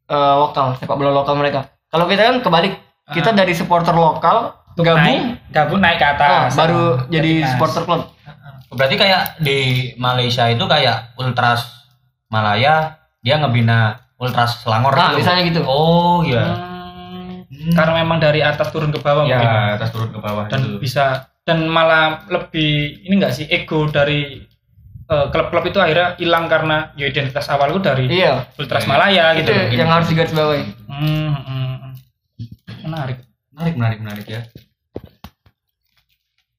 eh, 0.09 0.35
lokal 0.37 0.77
sepak 0.77 0.97
bola 0.97 1.13
lokal 1.13 1.37
mereka. 1.37 1.69
Kalau 1.89 2.05
kita 2.05 2.25
kan 2.25 2.37
kebalik, 2.41 2.77
kita 3.13 3.33
dari 3.33 3.53
supporter 3.53 3.93
lokal 3.93 4.57
Untuk 4.73 4.89
gabung 4.89 5.05
naik, 5.05 5.21
gabung 5.53 5.81
naik 5.81 6.01
ke 6.01 6.07
ah, 6.09 6.13
atas 6.17 6.57
baru 6.57 6.97
Ah, 6.97 7.05
jadi 7.09 7.33
supporter 7.47 7.83
klub. 7.85 8.03
Berarti 8.73 8.97
kayak 8.97 9.23
di 9.37 9.59
Malaysia 9.97 10.49
itu 10.49 10.65
kayak 10.65 11.13
Ultras 11.17 11.69
Malaya 12.29 12.97
dia 13.21 13.37
ngebina 13.37 14.01
Ultras 14.17 14.65
Selangor 14.65 14.97
Nah, 14.97 15.13
gitu. 15.13 15.21
misalnya 15.21 15.43
gitu. 15.45 15.61
Oh 15.65 16.25
iya. 16.25 16.41
Hmm, 16.41 16.72
karena 17.71 17.93
memang 17.99 18.19
dari 18.19 18.41
atas 18.41 18.69
turun 18.69 18.91
ke 18.91 18.99
bawah 18.99 19.23
mungkin 19.23 19.39
Ya, 19.39 19.77
atas 19.77 19.91
turun 19.91 20.11
ke 20.11 20.19
bawah 20.19 20.45
dan 20.47 20.61
itu. 20.61 20.79
bisa 20.79 21.05
dan 21.43 21.67
malah 21.67 22.27
lebih 22.27 22.71
ini 23.03 23.15
enggak 23.17 23.33
sih 23.33 23.47
ego 23.47 23.87
dari 23.87 24.43
eh, 25.05 25.27
klub-klub 25.29 25.65
itu 25.65 25.79
akhirnya 25.79 26.15
hilang 26.17 26.47
karena 26.47 26.91
ya 26.93 27.07
identitas 27.07 27.47
awalku 27.47 27.79
dari 27.79 28.07
Iya, 28.07 28.47
Ultras. 28.55 28.85
Malaya 28.85 29.35
itu 29.35 29.47
gitu 29.47 29.53
yang 29.75 29.89
harus 29.89 30.07
digarisbawahi. 30.07 30.65
Hmm, 30.87 31.31
hmm, 31.35 31.75
hmm. 31.77 31.93
menarik 32.83 33.19
Menarik, 33.51 33.75
menarik, 33.77 33.99
menarik 34.01 34.27
ya. 34.27 34.43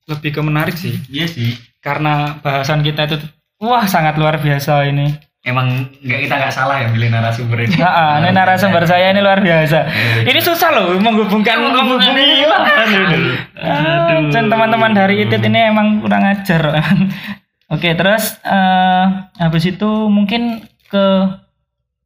lebih 0.06 0.32
ke 0.32 0.42
menarik 0.42 0.76
sih 0.76 1.00
Iya 1.08 1.28
sih. 1.28 1.52
karena 1.80 2.40
bahasan 2.40 2.80
kita 2.80 3.08
itu 3.08 3.18
wah 3.58 3.84
sangat 3.86 4.16
luar 4.16 4.36
biasa 4.38 4.84
ini 4.86 5.16
Emang 5.44 5.92
nggak 6.00 6.20
kita 6.24 6.36
nggak 6.40 6.56
salah 6.56 6.80
ya 6.80 6.88
milih 6.88 7.12
narasumber 7.12 7.68
ini. 7.68 7.76
Nah, 7.76 8.24
ini 8.24 8.32
narasumber 8.32 8.88
saya 8.88 9.12
ini 9.12 9.20
luar 9.20 9.44
biasa. 9.44 9.80
Ini 10.24 10.40
susah 10.40 10.72
loh 10.72 10.96
menghubungkan 11.04 11.60
menghubungi. 11.60 12.48
Aduh. 12.48 14.32
Dan 14.32 14.48
teman-teman 14.48 14.96
dari 14.96 15.28
ITIT 15.28 15.44
ini 15.44 15.68
emang 15.68 16.00
kurang 16.00 16.24
ajar. 16.24 16.80
Oke, 17.76 17.92
terus 17.92 18.40
eh 18.48 19.06
habis 19.36 19.68
itu 19.68 20.08
mungkin 20.08 20.64
ke 20.88 21.06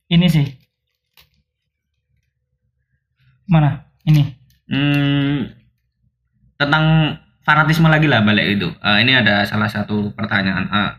ini 0.10 0.26
sih. 0.34 0.48
Mana? 3.46 3.86
Ini. 4.02 4.24
Hmm, 4.68 5.48
tentang 6.58 7.16
fanatisme 7.46 7.88
lagi 7.88 8.10
lah 8.10 8.26
balik 8.26 8.60
itu. 8.60 8.68
Eh, 8.84 8.98
ini 9.06 9.14
ada 9.14 9.46
salah 9.48 9.70
satu 9.72 10.12
pertanyaan. 10.12 10.68
Eh, 10.68 10.92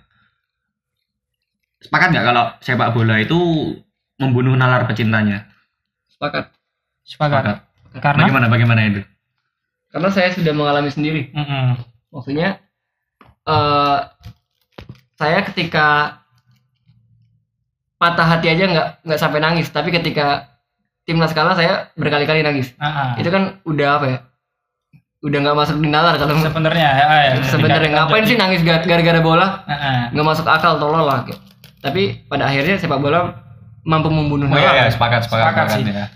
sepakat 1.79 2.09
nggak 2.11 2.27
kalau 2.27 2.45
sepak 2.59 2.91
bola 2.91 3.19
itu 3.23 3.39
membunuh 4.19 4.59
nalar 4.59 4.87
pecintanya? 4.91 5.47
Sepakat. 6.11 6.51
Sepakat. 7.07 7.63
Karena 8.03 8.27
Bagaimana 8.27 8.47
bagaimana 8.51 8.81
itu? 8.85 9.01
Karena 9.89 10.09
saya 10.13 10.29
sudah 10.35 10.53
mengalami 10.53 10.91
sendiri. 10.93 11.33
Mm-mm. 11.33 11.79
Maksudnya 12.13 12.59
eh 13.49 13.99
saya 15.17 15.41
ketika 15.49 16.19
patah 17.99 18.27
hati 18.27 18.47
aja 18.53 18.65
nggak 18.69 18.89
nggak 19.09 19.21
sampai 19.21 19.41
nangis, 19.43 19.71
tapi 19.73 19.91
ketika 19.91 20.55
timnas 21.09 21.33
kalah 21.33 21.57
saya 21.57 21.89
berkali-kali 21.97 22.45
nangis. 22.45 22.75
Ah, 22.79 22.87
ah. 22.87 23.11
Itu 23.19 23.33
kan 23.33 23.59
udah 23.65 23.89
apa 23.99 24.07
ya? 24.07 24.19
Udah 25.25 25.39
nggak 25.43 25.57
masuk 25.59 25.77
di 25.83 25.89
nalar 25.91 26.15
kalau 26.15 26.39
sebenarnya 26.39 26.89
ya, 26.95 27.07
ya. 27.27 27.43
sebenarnya 27.43 27.91
ngapain 27.91 28.23
sih 28.23 28.39
nangis 28.39 28.63
gar- 28.63 28.87
gara-gara 28.87 29.19
bola? 29.19 29.67
Ah, 29.67 29.73
ah. 29.75 30.01
Nggak 30.15 30.27
masuk 30.31 30.47
akal 30.47 30.79
tolol 30.79 31.03
lah. 31.03 31.27
gitu. 31.27 31.41
Tapi 31.89 32.03
pada 32.25 32.45
akhirnya 32.45 32.77
sepak 32.77 32.99
bola 32.99 33.33
mampu 33.83 34.09
membunuh 34.09 34.47
Oh 34.47 34.55
iya, 34.55 34.77
iya, 34.79 34.85
sepakat, 34.87 35.25
sepakat, 35.25 35.45
Sepakat 35.47 35.67
sepakat 35.67 35.79
sih. 35.81 35.85
ya. 35.91 36.07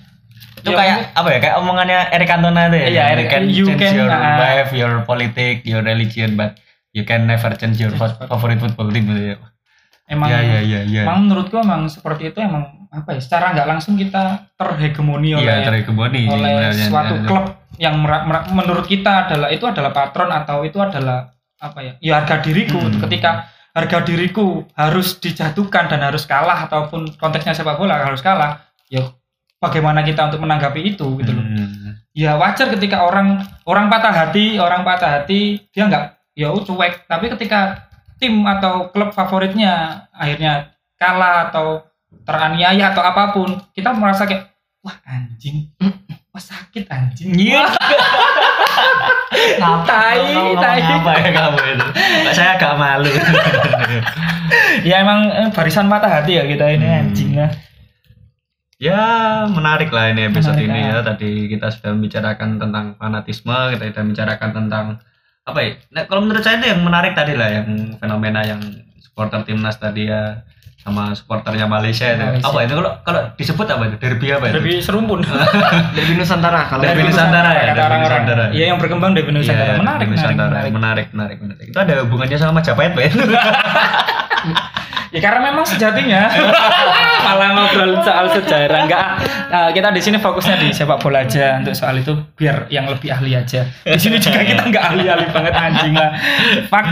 Itu 0.55 0.69
Ya, 0.69 0.77
kayak 0.77 0.97
apa 1.13 1.29
ya? 1.29 1.39
Kayak 1.41 1.57
omongannya 1.59 1.99
Eric 2.11 2.29
Cantona 2.29 2.61
itu 2.67 2.77
ya. 2.77 2.87
Iya, 2.87 3.03
Eric- 3.11 3.25
you 3.25 3.31
can 3.31 3.45
you 3.49 3.65
change 3.67 3.81
can, 3.83 3.95
your 3.99 4.11
ah. 4.11 4.37
life, 4.39 4.71
your 4.71 4.93
politics, 5.03 5.61
your 5.65 5.83
religion, 5.83 6.31
but 6.33 6.55
you 6.91 7.03
can 7.03 7.25
never 7.25 7.51
change 7.53 7.79
your 7.79 7.91
fa- 7.93 8.15
favorite 8.21 8.61
football 8.61 8.87
team 8.87 9.05
gitu 9.07 9.23
ya. 9.25 9.37
Emang 10.05 10.29
Iya, 10.29 10.41
iya, 10.41 10.61
iya, 10.61 10.81
iya. 10.85 11.03
Emang 11.03 11.25
menurutku 11.25 11.57
emang 11.57 11.89
seperti 11.89 12.29
itu 12.29 12.39
emang 12.39 12.63
apa 12.89 13.11
ya? 13.11 13.21
Secara 13.21 13.57
nggak 13.57 13.67
langsung 13.67 13.97
kita 13.97 14.53
terhegemoni 14.55 15.33
oleh 15.33 15.43
Iya, 15.43 15.65
terhegemoni 15.65 16.29
oleh 16.29 16.51
sebenarnya. 16.53 16.87
suatu 16.87 17.15
Iya, 17.17 17.25
klub 17.25 17.45
yang 17.81 17.95
mera- 17.97 18.23
mera- 18.23 18.47
menurut 18.47 18.85
kita 18.85 19.27
adalah 19.27 19.49
itu 19.49 19.65
adalah 19.65 19.91
patron 19.91 20.29
atau 20.29 20.63
itu 20.63 20.77
adalah 20.77 21.33
apa 21.57 21.79
ya? 21.81 21.93
Ya 21.99 22.13
harga 22.21 22.39
diriku. 22.39 22.77
Hmm. 22.79 23.01
Ketika 23.01 23.49
harga 23.73 24.05
diriku 24.05 24.69
harus 24.77 25.17
dijatuhkan 25.17 25.89
dan 25.89 26.05
harus 26.05 26.29
kalah 26.29 26.69
ataupun 26.69 27.17
konteksnya 27.17 27.57
sepak 27.57 27.81
bola 27.81 28.05
harus 28.05 28.21
kalah, 28.21 28.61
ya 28.93 29.17
bagaimana 29.57 30.05
kita 30.05 30.29
untuk 30.29 30.45
menanggapi 30.45 30.93
itu 30.93 31.07
gitu 31.21 31.33
loh. 31.33 31.45
Hmm. 31.45 31.97
Ya 32.13 32.37
wajar 32.37 32.69
ketika 32.77 33.09
orang 33.09 33.41
orang 33.65 33.89
patah 33.89 34.13
hati, 34.13 34.61
orang 34.61 34.85
patah 34.85 35.21
hati 35.21 35.65
dia 35.73 35.89
nggak 35.89 36.37
ya 36.37 36.53
cuek, 36.53 37.09
tapi 37.09 37.33
ketika 37.33 37.89
tim 38.21 38.45
atau 38.45 38.93
klub 38.93 39.17
favoritnya 39.17 40.05
akhirnya 40.13 40.77
kalah 41.01 41.49
atau 41.49 41.89
teraniaya 42.29 42.93
atau 42.93 43.03
apa 43.03 43.33
pun, 43.33 43.57
kita 43.73 43.97
merasa 43.97 44.29
kayak 44.29 44.53
wah 44.85 45.01
anjing, 45.09 45.73
wah 46.29 46.43
sakit 46.45 46.93
anjing. 46.93 47.33
Tai, 49.33 49.83
tai. 49.89 50.19
ngomong 50.33 50.61
apa 50.63 51.11
ya 51.19 51.31
kamu 51.35 51.59
itu? 51.75 51.87
Saya 52.33 52.51
agak 52.61 52.75
malu. 52.79 53.11
Ya 54.85 55.01
emang 55.01 55.33
eh, 55.33 55.49
barisan 55.49 55.89
patah 55.89 56.21
hati 56.21 56.37
ya 56.37 56.45
kita 56.45 56.77
ini 56.77 56.85
Hmm. 56.85 57.01
anjing 57.09 57.33
lah. 57.39 57.51
ya 58.83 59.01
menarik 59.47 59.95
lah 59.95 60.11
ini 60.11 60.27
episode 60.29 60.59
Menarik, 60.59 60.69
ini 60.69 60.81
ah. 60.93 61.01
ya. 61.01 61.07
Tadi 61.07 61.31
kita 61.49 61.71
sudah 61.71 61.91
membicarakan 61.95 62.59
tentang 62.61 62.85
fanatisme, 62.99 63.57
kita 63.73 63.83
sudah 63.95 64.03
membicarakan 64.03 64.51
tentang 64.53 64.87
apa 65.47 65.59
ya? 65.63 65.71
Nah, 65.95 66.03
kalau 66.11 66.21
menurut 66.27 66.43
saya 66.43 66.59
itu 66.61 66.67
yang 66.69 66.83
menarik 66.83 67.15
tadi 67.15 67.33
lah, 67.33 67.49
yang 67.49 67.69
fenomena 67.97 68.43
yang 68.43 68.61
supporter 69.01 69.41
timnas 69.47 69.79
tadi 69.79 70.11
ya 70.11 70.43
sama 70.83 71.15
supporternya 71.15 71.71
Malaysia 71.71 72.11
itu. 72.11 72.19
Malaysia. 72.19 72.51
Apa 72.51 72.59
itu 72.67 72.75
kalau 72.75 72.91
kalau 73.07 73.21
disebut 73.39 73.67
apa 73.71 73.83
itu? 73.87 73.97
Derby 74.03 74.27
apa 74.35 74.45
itu? 74.51 74.55
Lebih 74.59 74.75
serumpun. 74.83 75.23
Dari 75.97 76.13
Nusantara 76.19 76.67
kalau 76.67 76.83
Derby 76.83 77.07
Nusantara 77.07 77.51
ya, 77.55 77.65
Derby. 77.71 77.97
Nusantara. 78.03 78.45
Iya 78.51 78.65
yang 78.75 78.79
berkembang 78.83 79.15
dari 79.15 79.31
Nusantara. 79.31 79.79
Iya, 79.79 79.79
menarik, 79.79 80.07
Derby 80.07 80.15
menarik, 80.19 80.35
Nusantara. 80.35 80.51
menarik. 80.51 80.73
menarik, 80.75 81.07
menarik, 81.15 81.39
menarik. 81.39 81.67
Itu 81.71 81.79
ada 81.79 81.95
hubungannya 82.03 82.37
sama 82.37 82.53
Majapahit, 82.59 82.93
Pak? 82.99 83.03
Ya 85.13 85.21
karena 85.21 85.53
memang 85.53 85.61
sejatinya 85.61 86.25
malah 87.29 87.53
ngobrol 87.53 88.01
soal 88.01 88.33
sejarah 88.33 88.89
enggak. 88.89 89.07
Nah, 89.53 89.69
kita 89.69 89.93
di 89.93 90.01
sini 90.01 90.17
fokusnya 90.17 90.57
di 90.57 90.73
sepak 90.73 91.05
bola 91.05 91.21
aja 91.21 91.61
untuk 91.61 91.77
soal 91.77 92.01
itu 92.01 92.17
biar 92.33 92.65
yang 92.73 92.89
lebih 92.89 93.13
ahli 93.13 93.37
aja. 93.37 93.61
Di 93.85 94.01
sini 94.01 94.17
juga 94.17 94.41
kita 94.41 94.65
enggak 94.65 94.81
ahli-ahli 94.89 95.29
banget 95.29 95.53
anjing 95.53 95.93
lah. 95.93 96.17
Fak 96.73 96.85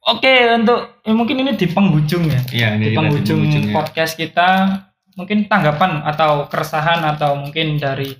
Oke, 0.00 0.32
untuk 0.56 1.04
eh, 1.04 1.12
mungkin 1.12 1.44
ini 1.44 1.52
di 1.54 1.68
penghujung 1.68 2.24
ya. 2.24 2.40
Iya, 2.50 2.68
ini 2.80 2.86
Di 2.92 2.96
penghujung 2.96 3.44
penghujungnya. 3.44 3.74
podcast 3.76 4.16
kita 4.16 4.48
mungkin 5.14 5.44
tanggapan 5.44 6.00
atau 6.02 6.48
keresahan 6.48 7.04
atau 7.04 7.36
mungkin 7.36 7.76
dari 7.76 8.16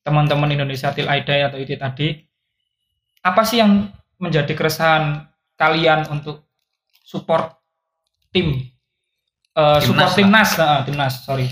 teman-teman 0.00 0.52
Indonesia 0.52 0.94
Til 0.94 1.08
Aidai 1.08 1.42
atau 1.42 1.58
itu 1.58 1.74
tadi 1.74 2.14
apa 3.20 3.42
sih 3.42 3.58
yang 3.58 3.88
menjadi 4.20 4.52
keresahan 4.52 5.26
kalian 5.56 6.06
untuk 6.08 6.46
support 7.02 7.58
tim 8.30 8.70
Eh, 9.54 9.78
support 9.80 10.10
Timnas 10.12 10.50
timnas 10.50 10.50
nah, 10.58 10.82
timnas 10.82 11.14
sorry 11.22 11.46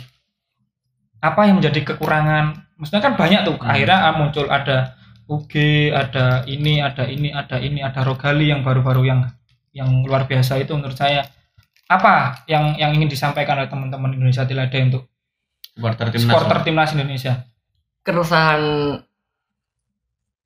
apa 1.18 1.46
yang 1.46 1.62
menjadi 1.62 1.94
kekurangan 1.94 2.50
maksudnya 2.74 2.98
kan 2.98 3.14
banyak 3.14 3.46
tuh 3.46 3.54
Hmm. 3.56 3.70
akhirnya 3.70 3.98
ah, 4.02 4.14
muncul 4.18 4.46
ada 4.50 4.98
UG 5.30 5.52
ada 5.94 6.42
ini 6.44 6.82
ada 6.82 7.06
ini 7.06 7.30
ada 7.30 7.62
ini 7.62 7.78
ada 7.78 8.02
Rogali 8.02 8.50
yang 8.50 8.66
baru-baru 8.66 9.06
yang 9.06 9.20
yang 9.72 10.04
luar 10.04 10.28
biasa 10.28 10.60
itu 10.60 10.72
menurut 10.76 10.96
saya 10.96 11.24
apa 11.88 12.44
yang 12.48 12.76
yang 12.80 12.92
ingin 12.96 13.08
disampaikan 13.08 13.58
oleh 13.60 13.68
teman-teman 13.68 14.12
Indonesia 14.16 14.44
Til 14.44 14.60
Aidai 14.60 14.88
untuk 14.88 15.08
supporter 15.72 16.08
timnas 16.12 16.28
supporter 16.28 16.58
timnas 16.64 16.90
Indonesia 16.92 17.34
keresahan 18.04 18.62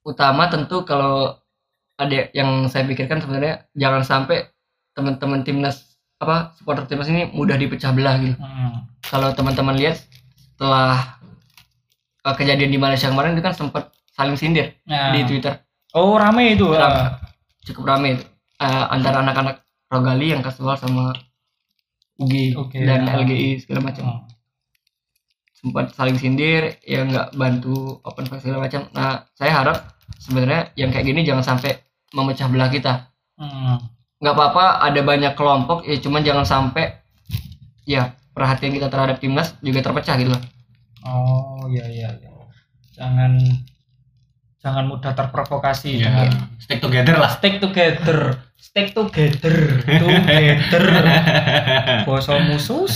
utama 0.06 0.46
tentu 0.46 0.86
kalau 0.86 1.34
ada 1.96 2.28
yang 2.36 2.68
saya 2.70 2.84
pikirkan 2.86 3.18
sebenarnya 3.24 3.66
jangan 3.74 4.02
sampai 4.06 4.46
teman-teman 4.92 5.42
timnas 5.42 5.96
apa 6.16 6.54
supporter 6.56 6.86
timnas 6.88 7.08
ini 7.10 7.28
mudah 7.32 7.56
dipecah 7.60 7.92
belah 7.92 8.16
gitu. 8.20 8.36
Hmm. 8.40 8.88
Kalau 9.04 9.32
teman-teman 9.36 9.76
lihat 9.76 10.00
setelah 10.56 11.18
eh, 12.24 12.34
kejadian 12.36 12.70
di 12.72 12.78
Malaysia 12.80 13.08
kemarin 13.08 13.36
itu 13.36 13.44
kan 13.44 13.52
sempat 13.56 13.92
saling 14.16 14.36
sindir 14.36 14.72
Nah. 14.88 15.12
di 15.12 15.24
Twitter. 15.28 15.60
oh 15.96 16.16
rame 16.16 16.52
itu 16.56 16.68
Rame. 16.72 17.16
Cukup 17.64 17.84
ramai 17.88 18.20
itu. 18.20 18.24
Eh, 18.56 18.84
antara 18.88 19.20
anak-anak 19.20 19.60
Rogali 19.92 20.32
yang 20.32 20.40
kasual 20.40 20.80
sama 20.80 21.12
UG 22.16 22.56
Oke, 22.56 22.80
dan 22.80 23.04
ah. 23.04 23.20
LGI 23.20 23.60
segala 23.60 23.92
macam. 23.92 24.04
Hmm. 24.08 24.22
sempat 25.56 25.88
saling 25.96 26.20
sindir 26.20 26.78
ya 26.84 27.00
nggak 27.02 27.32
bantu 27.34 27.98
open 28.04 28.28
fight 28.28 28.44
segala 28.44 28.68
macam 28.68 28.86
nah 28.92 29.24
saya 29.34 29.50
harap 29.56 29.78
sebenarnya 30.20 30.68
yang 30.76 30.92
kayak 30.92 31.08
gini 31.08 31.24
jangan 31.24 31.42
sampai 31.42 31.80
memecah 32.12 32.46
belah 32.46 32.68
kita 32.70 33.08
Hmm. 33.36 33.76
nggak 34.20 34.32
apa-apa 34.36 34.80
ada 34.84 35.00
banyak 35.04 35.32
kelompok 35.36 35.84
ya 35.84 35.96
cuman 36.00 36.24
jangan 36.24 36.44
sampai 36.48 36.96
ya 37.84 38.16
perhatian 38.32 38.72
kita 38.72 38.88
terhadap 38.88 39.16
timnas 39.20 39.52
juga 39.60 39.80
terpecah 39.84 40.16
gitu 40.16 40.32
loh 40.32 40.42
oh 41.04 41.68
iya 41.68 41.84
iya 41.88 42.08
iya. 42.16 42.30
jangan 42.92 43.36
jangan 44.66 44.84
mudah 44.90 45.14
terprovokasi. 45.14 46.02
Iya. 46.02 46.26
stick 46.58 46.82
together 46.82 47.14
lah. 47.22 47.30
stick 47.38 47.62
together. 47.62 48.34
Stick 48.58 48.90
together. 48.98 49.78
Together. 49.86 50.84
Boso 52.10 52.34
musuh 52.42 52.90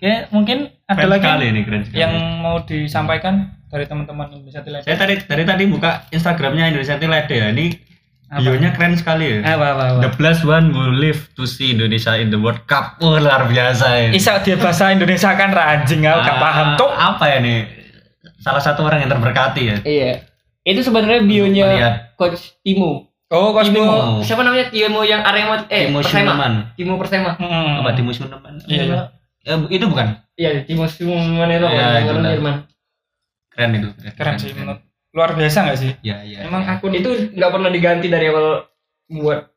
oke 0.00 0.32
mungkin 0.32 0.72
ada 0.88 1.04
keren 1.04 1.12
lagi 1.12 1.24
sekali 1.28 1.44
ini 1.52 1.60
keren 1.68 1.82
sekali. 1.84 2.00
yang 2.00 2.12
mau 2.40 2.64
disampaikan 2.64 3.52
dari 3.68 3.84
teman-teman 3.84 4.32
Indonesia 4.32 4.64
Til 4.64 4.80
saya 4.80 4.96
tadi 4.96 5.20
dari 5.28 5.44
tadi 5.44 5.68
buka 5.68 6.08
Instagramnya 6.08 6.72
Indonesia 6.72 6.96
Tilede 6.96 7.36
ya. 7.36 7.52
Ini 7.52 7.66
bionya 8.40 8.72
keren 8.72 8.96
sekali 8.96 9.28
ya. 9.28 9.38
Apa 9.44 9.76
apa, 9.76 9.84
apa. 9.92 10.00
The 10.08 10.12
plus 10.16 10.40
one 10.40 10.72
who 10.72 10.96
live 10.96 11.28
to 11.36 11.44
see 11.44 11.76
Indonesia 11.76 12.16
in 12.16 12.32
the 12.32 12.40
World 12.40 12.64
Cup. 12.64 12.96
Oh, 13.04 13.20
luar 13.20 13.44
biasa 13.44 13.86
ya. 13.92 14.08
Isa 14.16 14.40
dia 14.40 14.56
bahasa 14.56 14.88
Indonesia 14.88 15.36
kan 15.36 15.52
anjing 15.52 16.00
aku 16.08 16.18
gak 16.24 16.32
Ah, 16.32 16.40
paham 16.40 16.68
tuh 16.80 16.90
Apa 16.90 17.24
ya 17.36 17.38
nih? 17.44 17.79
Salah 18.40 18.58
satu 18.58 18.80
orang 18.82 19.04
yang 19.04 19.10
terberkati 19.10 19.62
ya. 19.62 19.76
iya 19.84 20.12
itu 20.60 20.80
sebenarnya 20.80 21.20
bionya 21.22 21.64
Melihat 21.68 21.94
coach 22.14 22.56
Timo 22.60 23.08
oh 23.28 23.52
Timo 23.54 23.68
Timo. 23.70 24.20
siapa 24.20 24.40
namanya 24.40 24.68
Timo 24.68 25.00
yang 25.02 25.20
Arema 25.20 25.64
eh 25.68 25.86
Timo 25.86 26.00
Persema. 26.00 26.32
Timo 26.74 26.94
Persema 26.96 27.30
Hmm. 27.36 27.80
Apa 27.80 27.92
Timo 27.92 28.10
Schumann? 28.10 28.56
Iya, 28.64 28.82
iya. 28.84 29.00
Eh, 29.42 29.56
itu 29.70 29.84
bukan. 29.84 30.16
iya 30.34 30.60
Timo 30.62 30.84
Schumann 30.84 31.48
itu 31.48 31.62
Iya, 31.62 31.68
orang 31.70 32.02
itulah. 32.02 32.30
Jerman 32.30 32.54
Keren 33.50 33.70
itu. 33.74 33.88
keren 34.14 34.36
sih 34.36 34.52
menurut 34.52 34.80
luar 35.10 35.34
biasa 35.34 35.58
nggak 35.64 35.78
sih 35.78 35.90
Ya, 36.00 36.22
ya. 36.22 36.46
emang 36.46 36.62
ya. 36.62 36.76
akun 36.76 36.92
itu 36.92 37.08
nggak 37.30 37.50
pernah 37.50 37.68
diganti 37.68 38.06
dari 38.06 38.30
awal 38.30 38.62
buat 39.10 39.48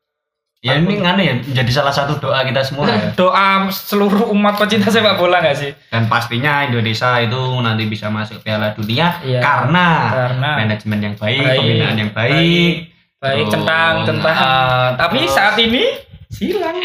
Ya 0.64 0.74
ini 0.74 0.96
ngane 0.96 1.22
ya 1.22 1.34
menjadi 1.36 1.68
salah 1.70 1.92
satu 1.92 2.16
doa 2.16 2.40
kita 2.40 2.56
semua 2.58 2.88
ya. 2.88 3.12
doa 3.12 3.68
seluruh 3.68 4.32
umat 4.32 4.56
pecinta 4.56 4.88
sepak 4.88 5.14
bola 5.14 5.38
nggak 5.38 5.52
sih 5.54 5.68
Dan 5.86 6.08
pastinya 6.08 6.64
Indonesia 6.64 7.20
itu 7.20 7.36
nanti 7.60 7.84
bisa 7.84 8.08
masuk 8.08 8.40
Piala 8.40 8.72
Dunia 8.72 9.12
Iya. 9.20 9.38
karena 9.38 9.88
karena 10.10 10.50
manajemen 10.58 10.98
yang 11.02 11.14
baik, 11.14 11.36
Baik. 11.38 11.58
pembinaan 11.60 11.96
yang 11.98 12.12
baik. 12.12 12.74
baik 13.14 13.36
Terus, 13.38 13.52
centang 13.52 13.94
centang 14.04 14.32
ah, 14.34 14.88
tapi 14.94 15.20
terus- 15.20 15.32
saat 15.32 15.56
ini 15.58 15.84
silang 16.26 16.76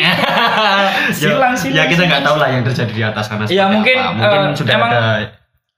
silang 1.16 1.56
silang 1.56 1.78
ya 1.78 1.84
kita 1.88 2.04
nggak 2.04 2.22
tahu 2.22 2.36
lah 2.36 2.50
yang 2.50 2.62
terjadi 2.62 2.92
di 2.92 3.02
atas 3.02 3.26
sana. 3.26 3.48
Ya, 3.48 3.66
mungkin, 3.66 3.96
apa. 3.96 4.12
mungkin 4.14 4.40
eh, 4.44 4.56
sudah 4.56 4.74
emang 4.76 4.92
ada 4.92 5.02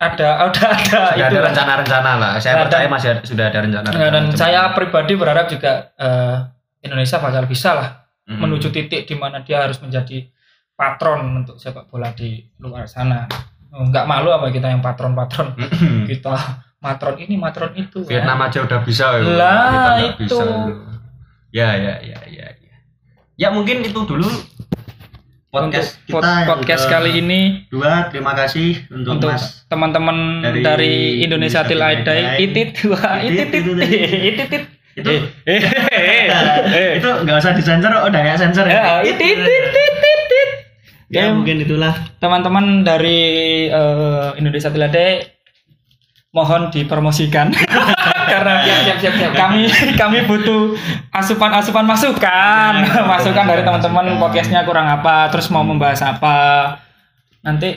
ada 0.02 0.30
ada 0.42 0.66
ada 0.74 0.82
sudah 0.82 1.06
itu 1.14 1.24
ada 1.24 1.40
rencana-rencana 1.48 2.12
lah. 2.18 2.32
Saya 2.36 2.54
Nah, 2.56 2.62
percaya 2.66 2.86
masih 2.88 3.08
ada- 3.12 3.24
sudah 3.24 3.46
ada 3.46 3.60
rencana. 3.62 3.88
Nah, 3.88 4.10
dan 4.10 4.24
saya 4.34 4.62
pribadi 4.72 5.14
berharap 5.14 5.46
juga 5.48 5.94
eh, 5.96 6.36
Indonesia 6.82 7.18
bakal 7.22 7.46
bisa 7.46 7.78
lah 7.78 7.90
menuju 8.26 8.72
titik 8.72 9.10
di 9.10 9.16
mana 9.18 9.44
dia 9.44 9.66
harus 9.66 9.82
menjadi 9.82 10.30
patron 10.78 11.44
untuk 11.44 11.60
sepak 11.60 11.90
bola 11.92 12.14
di 12.16 12.42
luar 12.62 12.88
sana. 12.88 13.28
Oh, 13.72 13.88
Nggak 13.88 14.06
malu 14.08 14.32
apa 14.32 14.52
kita 14.52 14.72
yang 14.72 14.84
patron-patron 14.84 15.56
kita 16.10 16.36
matron 16.80 17.16
ini 17.20 17.36
matron 17.38 17.72
itu. 17.76 18.04
Vietnam 18.08 18.40
ya. 18.42 18.48
aja 18.50 18.60
udah 18.68 18.80
bisa 18.84 19.06
ya. 19.20 19.24
Lah, 19.26 19.96
itu. 20.02 20.26
bisa. 20.26 20.44
Ya 21.52 21.76
ya 21.76 21.96
ya 22.00 22.20
ya 22.28 22.48
ya. 22.56 22.76
Ya 23.36 23.48
mungkin 23.52 23.84
itu 23.84 24.00
dulu 24.08 24.28
podcast 25.52 26.00
Untuk 26.08 26.24
kita 26.24 26.48
podcast 26.48 26.84
kali 26.88 27.12
ini 27.20 27.68
dua 27.68 28.08
terima 28.08 28.32
kasih 28.32 28.88
untuk, 28.88 29.20
untuk 29.20 29.30
Mas 29.36 29.68
teman-teman 29.68 30.40
dari 30.40 30.64
dari, 30.64 30.94
Indonesia 31.28 31.68
Indonesia 31.68 31.68
Til 31.68 31.76
Til 31.76 31.82
Aidai 31.84 32.22
itit 32.40 32.70
wah 32.88 33.20
Itit, 33.20 33.50
itit 33.52 34.48
itit 34.48 34.64
itu 34.96 35.12
eh 36.12 36.28
eh. 36.28 36.32
Eh, 36.36 36.62
eh 36.76 36.92
itu 37.00 37.08
nggak 37.08 37.38
usah 37.40 37.56
disensor 37.56 37.92
oh, 37.96 38.12
udah 38.12 38.20
nggak 38.20 38.40
sensor 38.40 38.68
Ya, 38.68 39.00
itit 39.02 39.40
ya 41.12 41.28
Ya, 41.28 41.36
mungkin 41.36 41.60
itulah. 41.60 41.92
teman-teman 42.24 42.88
dari 42.88 43.20
eh, 43.68 44.30
Indonesia 44.40 44.72
Til 44.72 44.80
Aidai 44.80 45.28
mohon 46.32 46.72
dipromosikan. 46.72 47.52
Karena 48.32 48.64
siap 48.64 49.04
siap 49.04 49.16
siap 49.20 49.32
kami 49.36 49.68
kami 50.00 50.24
butuh 50.24 50.72
asupan-asupan 51.12 51.84
masukan. 51.84 52.74
Ya, 52.88 53.04
masukan 53.04 53.44
dari 53.44 53.60
teman-teman 53.68 54.16
podcastnya 54.24 54.64
kurang 54.64 54.88
apa 54.88 55.28
terus 55.28 55.52
mau 55.52 55.68
membahas 55.68 56.00
apa. 56.00 56.40
Nanti 57.44 57.76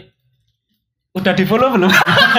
udah 1.18 1.34
di 1.34 1.42
follow 1.42 1.74
belum? 1.74 1.90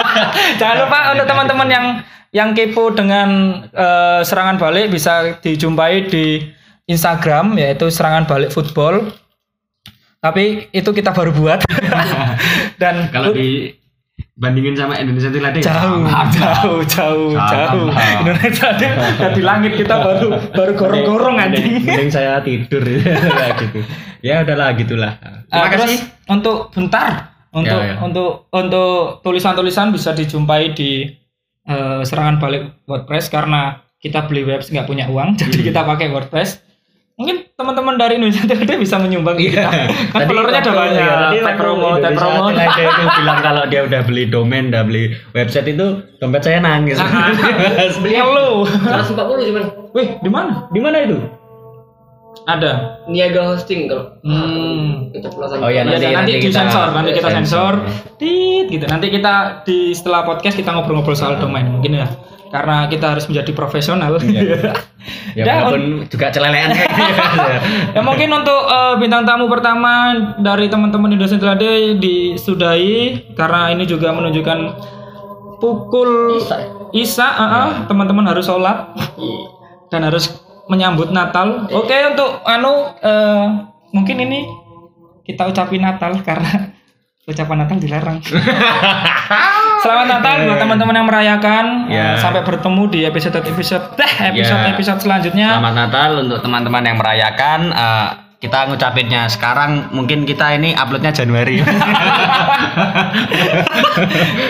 Jangan 0.60 0.76
lupa 0.80 0.98
untuk 1.12 1.28
teman-teman 1.28 1.68
yang 1.68 1.86
yang 2.34 2.54
kepo 2.54 2.90
dengan 2.92 3.28
eh, 3.70 4.20
serangan 4.22 4.56
balik 4.58 4.90
bisa 4.90 5.38
dijumpai 5.38 6.06
di 6.10 6.42
Instagram 6.86 7.58
yaitu 7.58 7.90
serangan 7.90 8.26
balik 8.26 8.50
football. 8.54 9.10
Tapi 10.22 10.70
itu 10.74 10.90
kita 10.90 11.14
baru 11.14 11.30
buat. 11.30 11.62
Dan 12.82 13.08
kalau 13.14 13.30
dibandingin 13.30 14.74
sama 14.74 14.98
Indonesia 14.98 15.30
Aidai, 15.30 15.62
jauh 15.62 16.02
sama. 16.08 16.24
jauh 16.34 16.80
jauh 16.82 17.30
Sama. 17.36 17.46
jauh 17.46 17.86
Indonesia 18.26 18.66
ada 18.74 19.28
di 19.30 19.42
langit 19.44 19.72
kita 19.78 20.02
baru 20.02 20.28
baru 20.50 20.72
gorong-gorong 20.74 21.36
anjing. 21.38 21.84
mending 21.84 22.10
saya 22.10 22.42
tidur. 22.42 22.82
Gitu 23.60 23.80
ya 24.24 24.42
udahlah 24.42 24.74
gitulah. 24.74 25.12
Ah, 25.22 25.44
terima 25.46 25.66
terus 25.70 25.82
kasih 25.86 26.00
untuk 26.26 26.56
bentar. 26.74 27.12
Untuk 27.54 27.78
Ya, 27.80 27.96
ya. 27.96 28.04
untuk 28.04 28.50
untuk 28.52 29.24
tulisan-tulisan 29.24 29.88
bisa 29.94 30.12
dijumpai 30.12 30.76
di 30.76 31.08
eh, 31.66 32.00
serangan 32.02 32.38
balik 32.38 32.62
WordPress 32.84 33.28
karena 33.28 33.60
kita 33.96 34.24
beli 34.24 34.42
webs 34.42 34.68
nggak 34.68 34.84
punya 34.84 35.06
uang 35.06 35.34
jadi 35.40 35.50
Hmm. 35.52 35.66
kita 35.66 35.80
pakai 35.82 36.08
WordPress. 36.08 36.62
Mungkin 37.16 37.48
teman-teman 37.56 37.96
dari 37.96 38.20
Indonesia 38.20 38.44
TLD 38.50 38.76
bisa 38.76 39.00
menyumbang 39.00 39.40
ke 39.40 39.48
kita 39.48 39.64
kan 39.64 39.88
Tadi 39.88 40.24
followernya 40.26 40.60
ada 40.60 40.72
banyak. 40.74 41.00
iya, 41.32 41.40
waktu 41.40 41.56
promo 41.56 41.88
tag 41.96 42.12
promo. 42.12 42.52
Aidai 42.52 42.84
itu 42.84 43.04
bilang 43.16 43.38
kalau 43.40 43.62
dia 43.64 43.80
udah 43.82 44.00
beli 44.04 44.24
domain 44.28 44.68
udah 44.68 44.84
beli 44.84 45.04
website 45.32 45.64
itu 45.66 45.86
dompet 46.18 46.44
saya 46.44 46.60
nangis. 46.60 47.00
Beli 48.04 48.20
lu. 48.20 48.68
140 48.68 49.16
cuman. 49.48 49.64
Wih 49.90 50.08
di 50.20 50.28
mana? 50.28 50.68
Di 50.68 50.76
mana 50.76 50.96
itu 51.00 51.16
ada 52.44 53.00
niaga 53.06 53.42
hosting 53.48 53.88
kalau 53.88 54.20
hmm 54.20 55.10
keceplosan 55.10 55.56
Oh, 55.58 55.66
iya, 55.66 55.80
Iya, 55.80 55.96
nanti- 55.96 56.06
nanti, 56.06 56.14
nanti 56.14 56.32
kita 56.36 56.46
disensor, 56.52 56.86
nanti 56.92 57.10
kita 57.10 57.28
sensor. 57.32 57.72
sensor, 57.82 58.16
tit 58.16 58.66
gitu. 58.68 58.84
Nanti 58.84 59.06
kita 59.08 59.34
di 59.62 59.78
setelah 59.90 60.22
podcast 60.22 60.54
kita 60.54 60.70
ngobrol-ngobrol 60.70 61.14
soal 61.14 61.34
domain 61.36 61.66
mungkin 61.66 61.96
ya, 61.96 62.06
karena 62.48 62.86
kita 62.86 63.16
harus 63.16 63.26
menjadi 63.26 63.50
profesional. 63.50 64.14
ya 65.36 65.42
Dan 65.42 65.54
walaupun 65.60 65.82
juga 66.06 66.26
celelean 66.28 66.70
kayak 66.70 66.90
gitu. 67.34 67.50
ya 67.94 68.00
mungkin 68.00 68.28
untuk 68.28 68.60
eh, 68.64 68.94
bintang 68.96 69.22
tamu 69.22 69.46
pertama 69.46 69.92
dari 70.36 70.66
teman-teman 70.66 71.12
Indonesia 71.12 71.36
Telade 71.36 71.94
disudahi 71.96 72.96
karena 73.34 73.70
ini 73.70 73.84
juga 73.84 74.10
menunjukkan 74.10 74.58
pukul 75.56 76.36
Isa. 76.38 76.56
Isa, 76.92 77.26
ah, 77.26 77.42
ah, 77.42 77.68
teman-teman 77.84 78.24
harus 78.24 78.44
sholat 78.44 78.92
dan 79.88 80.00
harus 80.02 80.30
menyambut 80.66 81.10
Natal. 81.14 81.70
Oke 81.70 81.94
untuk 82.12 82.42
anu 82.42 82.94
eh, 83.00 83.46
mungkin 83.94 84.16
ini 84.22 84.46
kita 85.26 85.46
ucapin 85.50 85.82
Natal 85.82 86.18
karena 86.22 86.74
ucapan 87.30 87.56
Natal 87.66 87.78
dilarang. 87.78 88.18
Selamat 89.82 90.06
Natal 90.18 90.34
buat 90.50 90.58
teman-teman 90.58 90.94
yang 90.94 91.06
merayakan. 91.06 91.64
Ya. 91.90 92.14
Eh, 92.14 92.18
Sampai 92.18 92.42
bertemu 92.42 92.82
di 92.90 93.00
episode-episode 93.06 93.94
dah 93.94 94.12
episode-episode 94.34 95.00
selanjutnya. 95.02 95.58
Selamat 95.58 95.74
Natal 95.74 96.10
untuk 96.26 96.38
teman-teman 96.42 96.82
yang 96.82 96.96
merayakan. 96.98 97.60
Eh, 97.70 98.25
kita 98.36 98.68
ngucapinnya 98.68 99.26
sekarang 99.26 99.88
mungkin 99.90 100.22
kita 100.22 100.54
ini 100.54 100.76
uploadnya 100.76 101.08
Januari. 101.10 101.56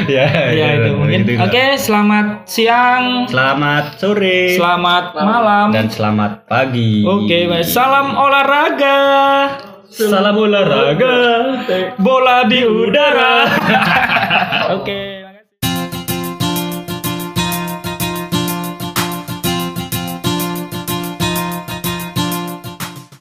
ya, 0.06 0.26
Ya 0.50 0.68
itu 0.76 0.90
mungkin. 0.92 1.22
gitu. 1.22 1.38
Oke, 1.38 1.78
selamat 1.78 2.26
siang, 2.44 3.30
Selamat 3.30 3.94
sore 3.96 4.58
selamat 4.58 5.14
malam. 5.14 5.66
dan 5.70 5.86
selamat 5.86 6.44
pagi. 6.44 7.06
Oke, 7.06 7.46
baik. 7.46 7.62
salam 7.64 8.12
olahraga. 8.12 8.98
Salam 9.86 10.34
olahraga. 10.34 11.14
Bola 11.96 12.44
di 12.44 12.60
udara. 12.66 13.46
Oke. 14.76 15.15